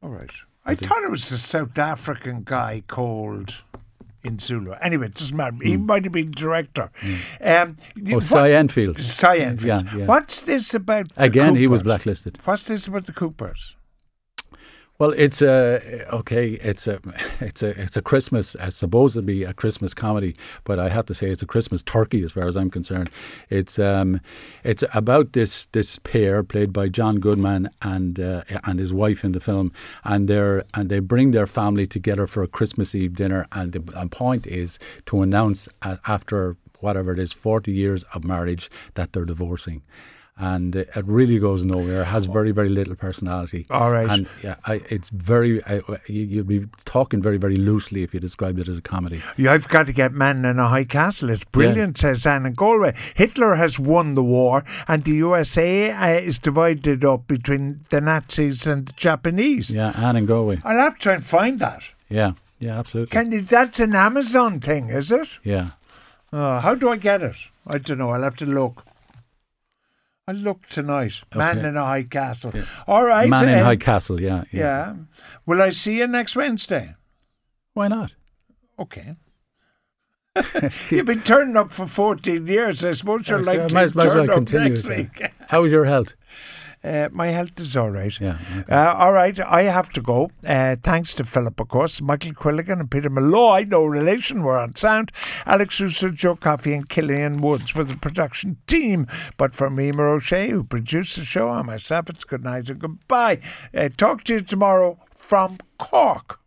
All 0.00 0.10
right. 0.10 0.30
I 0.64 0.76
thought 0.76 1.02
it 1.02 1.10
was 1.10 1.32
a 1.32 1.38
South 1.38 1.76
African 1.76 2.42
guy 2.44 2.84
called 2.86 3.64
in 4.22 4.38
Zulu. 4.38 4.74
Anyway, 4.82 5.06
it 5.06 5.14
doesn't 5.14 5.36
matter. 5.36 5.56
He 5.62 5.76
might 5.76 6.04
have 6.04 6.12
been 6.12 6.30
director. 6.30 6.90
Um, 7.40 7.76
Hmm. 7.96 8.14
Oh, 8.14 8.20
Cy 8.20 8.52
Enfield. 8.52 9.00
Cyan. 9.02 9.58
Yeah, 9.64 9.82
yeah. 9.96 10.06
What's 10.06 10.42
this 10.42 10.74
about? 10.74 11.12
the 11.14 11.24
Again, 11.24 11.56
he 11.56 11.66
was 11.66 11.82
blacklisted. 11.82 12.38
What's 12.44 12.64
this 12.64 12.86
about 12.86 13.06
the 13.06 13.12
Coopers? 13.12 13.74
Well, 14.98 15.12
it's 15.16 15.42
a 15.42 16.08
okay. 16.12 16.54
It's 16.54 16.88
a 16.88 16.98
it's 17.38 17.62
a 17.62 17.68
it's 17.80 17.96
a 17.96 18.02
Christmas. 18.02 18.56
It's 18.58 18.78
supposed 18.78 19.14
to 19.14 19.22
be 19.22 19.44
a 19.44 19.54
Christmas 19.54 19.94
comedy, 19.94 20.34
but 20.64 20.80
I 20.80 20.88
have 20.88 21.06
to 21.06 21.14
say 21.14 21.30
it's 21.30 21.40
a 21.40 21.46
Christmas 21.46 21.84
turkey 21.84 22.24
as 22.24 22.32
far 22.32 22.48
as 22.48 22.56
I'm 22.56 22.68
concerned. 22.68 23.08
It's 23.48 23.78
um, 23.78 24.20
it's 24.64 24.82
about 24.92 25.34
this 25.34 25.66
this 25.66 26.00
pair 26.00 26.42
played 26.42 26.72
by 26.72 26.88
John 26.88 27.20
Goodman 27.20 27.70
and 27.80 28.18
uh, 28.18 28.42
and 28.64 28.80
his 28.80 28.92
wife 28.92 29.22
in 29.22 29.30
the 29.30 29.38
film, 29.38 29.70
and 30.02 30.26
they're 30.26 30.64
and 30.74 30.88
they 30.88 30.98
bring 30.98 31.30
their 31.30 31.46
family 31.46 31.86
together 31.86 32.26
for 32.26 32.42
a 32.42 32.48
Christmas 32.48 32.92
Eve 32.92 33.14
dinner, 33.14 33.46
and 33.52 33.74
the 33.74 33.82
and 33.96 34.10
point 34.10 34.48
is 34.48 34.80
to 35.06 35.22
announce 35.22 35.68
uh, 35.82 35.98
after 36.08 36.56
whatever 36.80 37.12
it 37.12 37.20
is, 37.20 37.32
forty 37.32 37.70
years 37.70 38.02
of 38.14 38.24
marriage, 38.24 38.68
that 38.94 39.12
they're 39.12 39.24
divorcing. 39.24 39.80
And 40.40 40.76
it 40.76 40.88
really 41.04 41.40
goes 41.40 41.64
nowhere. 41.64 42.02
It 42.02 42.04
has 42.06 42.26
very, 42.26 42.52
very 42.52 42.68
little 42.68 42.94
personality. 42.94 43.66
All 43.70 43.90
right. 43.90 44.08
And 44.08 44.28
yeah, 44.44 44.54
I, 44.66 44.74
it's 44.88 45.10
very. 45.10 45.64
I, 45.64 45.82
you- 46.06 46.28
you'd 46.28 46.46
be 46.46 46.66
talking 46.84 47.20
very, 47.20 47.38
very 47.38 47.56
loosely 47.56 48.02
if 48.04 48.14
you 48.14 48.20
described 48.20 48.60
it 48.60 48.68
as 48.68 48.78
a 48.78 48.80
comedy. 48.82 49.20
Yeah, 49.36 49.52
I've 49.52 49.66
got 49.68 49.86
to 49.86 49.92
get 49.92 50.12
Man 50.12 50.44
in 50.44 50.58
a 50.60 50.68
High 50.68 50.84
Castle. 50.84 51.30
It's 51.30 51.42
brilliant, 51.44 51.98
says 51.98 52.24
Anne 52.24 52.46
in 52.46 52.52
Galway. 52.52 52.94
Hitler 53.16 53.56
has 53.56 53.80
won 53.80 54.14
the 54.14 54.22
war, 54.22 54.62
and 54.86 55.02
the 55.02 55.12
USA 55.12 55.90
uh, 55.90 56.06
is 56.20 56.38
divided 56.38 57.04
up 57.04 57.26
between 57.26 57.80
the 57.88 58.00
Nazis 58.00 58.64
and 58.66 58.86
the 58.86 58.92
Japanese. 58.92 59.70
Yeah, 59.70 59.90
Anne 59.96 60.14
and 60.16 60.28
Galway. 60.28 60.60
I'll 60.62 60.78
have 60.78 60.94
to 60.94 61.00
try 61.00 61.14
and 61.14 61.24
find 61.24 61.58
that. 61.58 61.82
Yeah, 62.08 62.32
yeah, 62.60 62.78
absolutely. 62.78 63.10
Can 63.10 63.32
you, 63.32 63.40
that's 63.40 63.80
an 63.80 63.94
Amazon 63.96 64.60
thing, 64.60 64.90
is 64.90 65.10
it? 65.10 65.38
yeah, 65.42 65.70
Uh, 66.32 66.60
how 66.60 66.74
do 66.76 66.88
I 66.90 66.96
get 66.96 67.22
it? 67.22 67.36
I 67.66 67.78
don't 67.78 67.98
know. 67.98 68.10
I'll 68.10 68.22
have 68.22 68.36
to 68.36 68.46
look. 68.46 68.84
I'll 70.28 70.34
look 70.34 70.68
tonight. 70.68 71.22
Man 71.34 71.58
Okay. 71.58 71.68
in 71.68 71.76
a 71.78 71.82
High 71.84 72.02
Castle. 72.02 72.52
All 72.86 73.02
right. 73.04 73.28
Man 73.30 73.48
in 73.48 73.58
uh, 73.60 73.64
High 73.64 73.76
Castle. 73.76 74.20
Yeah, 74.20 74.44
yeah, 74.52 74.60
Yeah. 74.60 74.94
Will 75.46 75.62
I 75.62 75.70
see 75.70 75.96
you 75.96 76.06
next 76.06 76.36
Wednesday? 76.36 76.94
Why 77.72 77.88
not? 77.88 78.12
Okay. 78.78 79.16
You've 80.90 81.06
been 81.06 81.22
turning 81.22 81.56
up 81.56 81.72
for 81.72 81.86
14 81.86 82.46
years. 82.46 82.84
I 82.84 82.92
suppose 82.92 83.26
you're 83.26 83.42
like 83.42 83.58
I 83.60 83.68
to 83.68 83.74
might, 83.74 83.94
might 83.94 84.06
as 84.06 84.14
well 84.14 84.30
up 84.30 84.52
next 84.52 84.86
week. 84.86 85.22
How 85.48 85.64
is 85.64 85.72
your 85.72 85.86
health? 85.86 86.14
Uh, 86.82 87.08
my 87.12 87.28
health 87.28 87.58
is 87.58 87.76
all 87.76 87.90
right. 87.90 88.18
Yeah, 88.20 88.38
okay. 88.58 88.72
Uh, 88.72 88.94
all 88.94 89.12
right, 89.12 89.38
I 89.40 89.62
have 89.62 89.90
to 89.90 90.00
go. 90.00 90.30
Uh, 90.46 90.76
thanks 90.82 91.14
to 91.14 91.24
Philip, 91.24 91.58
of 91.60 91.68
course, 91.68 92.00
Michael 92.00 92.32
Quilligan 92.32 92.80
and 92.80 92.90
Peter 92.90 93.10
Malloy, 93.10 93.64
no 93.68 93.84
relation, 93.84 94.42
were 94.42 94.58
on 94.58 94.76
sound. 94.76 95.12
Alex 95.46 95.80
Russo, 95.80 96.10
Joe 96.10 96.36
Coffey, 96.36 96.74
and 96.74 96.88
Killian 96.88 97.40
Woods 97.40 97.74
were 97.74 97.84
the 97.84 97.96
production 97.96 98.56
team. 98.66 99.06
But 99.36 99.54
for 99.54 99.70
me, 99.70 99.92
O'Shea, 99.92 100.50
who 100.50 100.64
produced 100.64 101.16
the 101.16 101.24
show, 101.24 101.50
and 101.50 101.66
myself, 101.66 102.08
it's 102.10 102.24
good 102.24 102.44
night 102.44 102.68
and 102.68 102.78
goodbye. 102.78 103.40
Uh, 103.74 103.88
talk 103.96 104.24
to 104.24 104.34
you 104.34 104.40
tomorrow 104.40 104.98
from 105.14 105.58
Cork. 105.78 106.40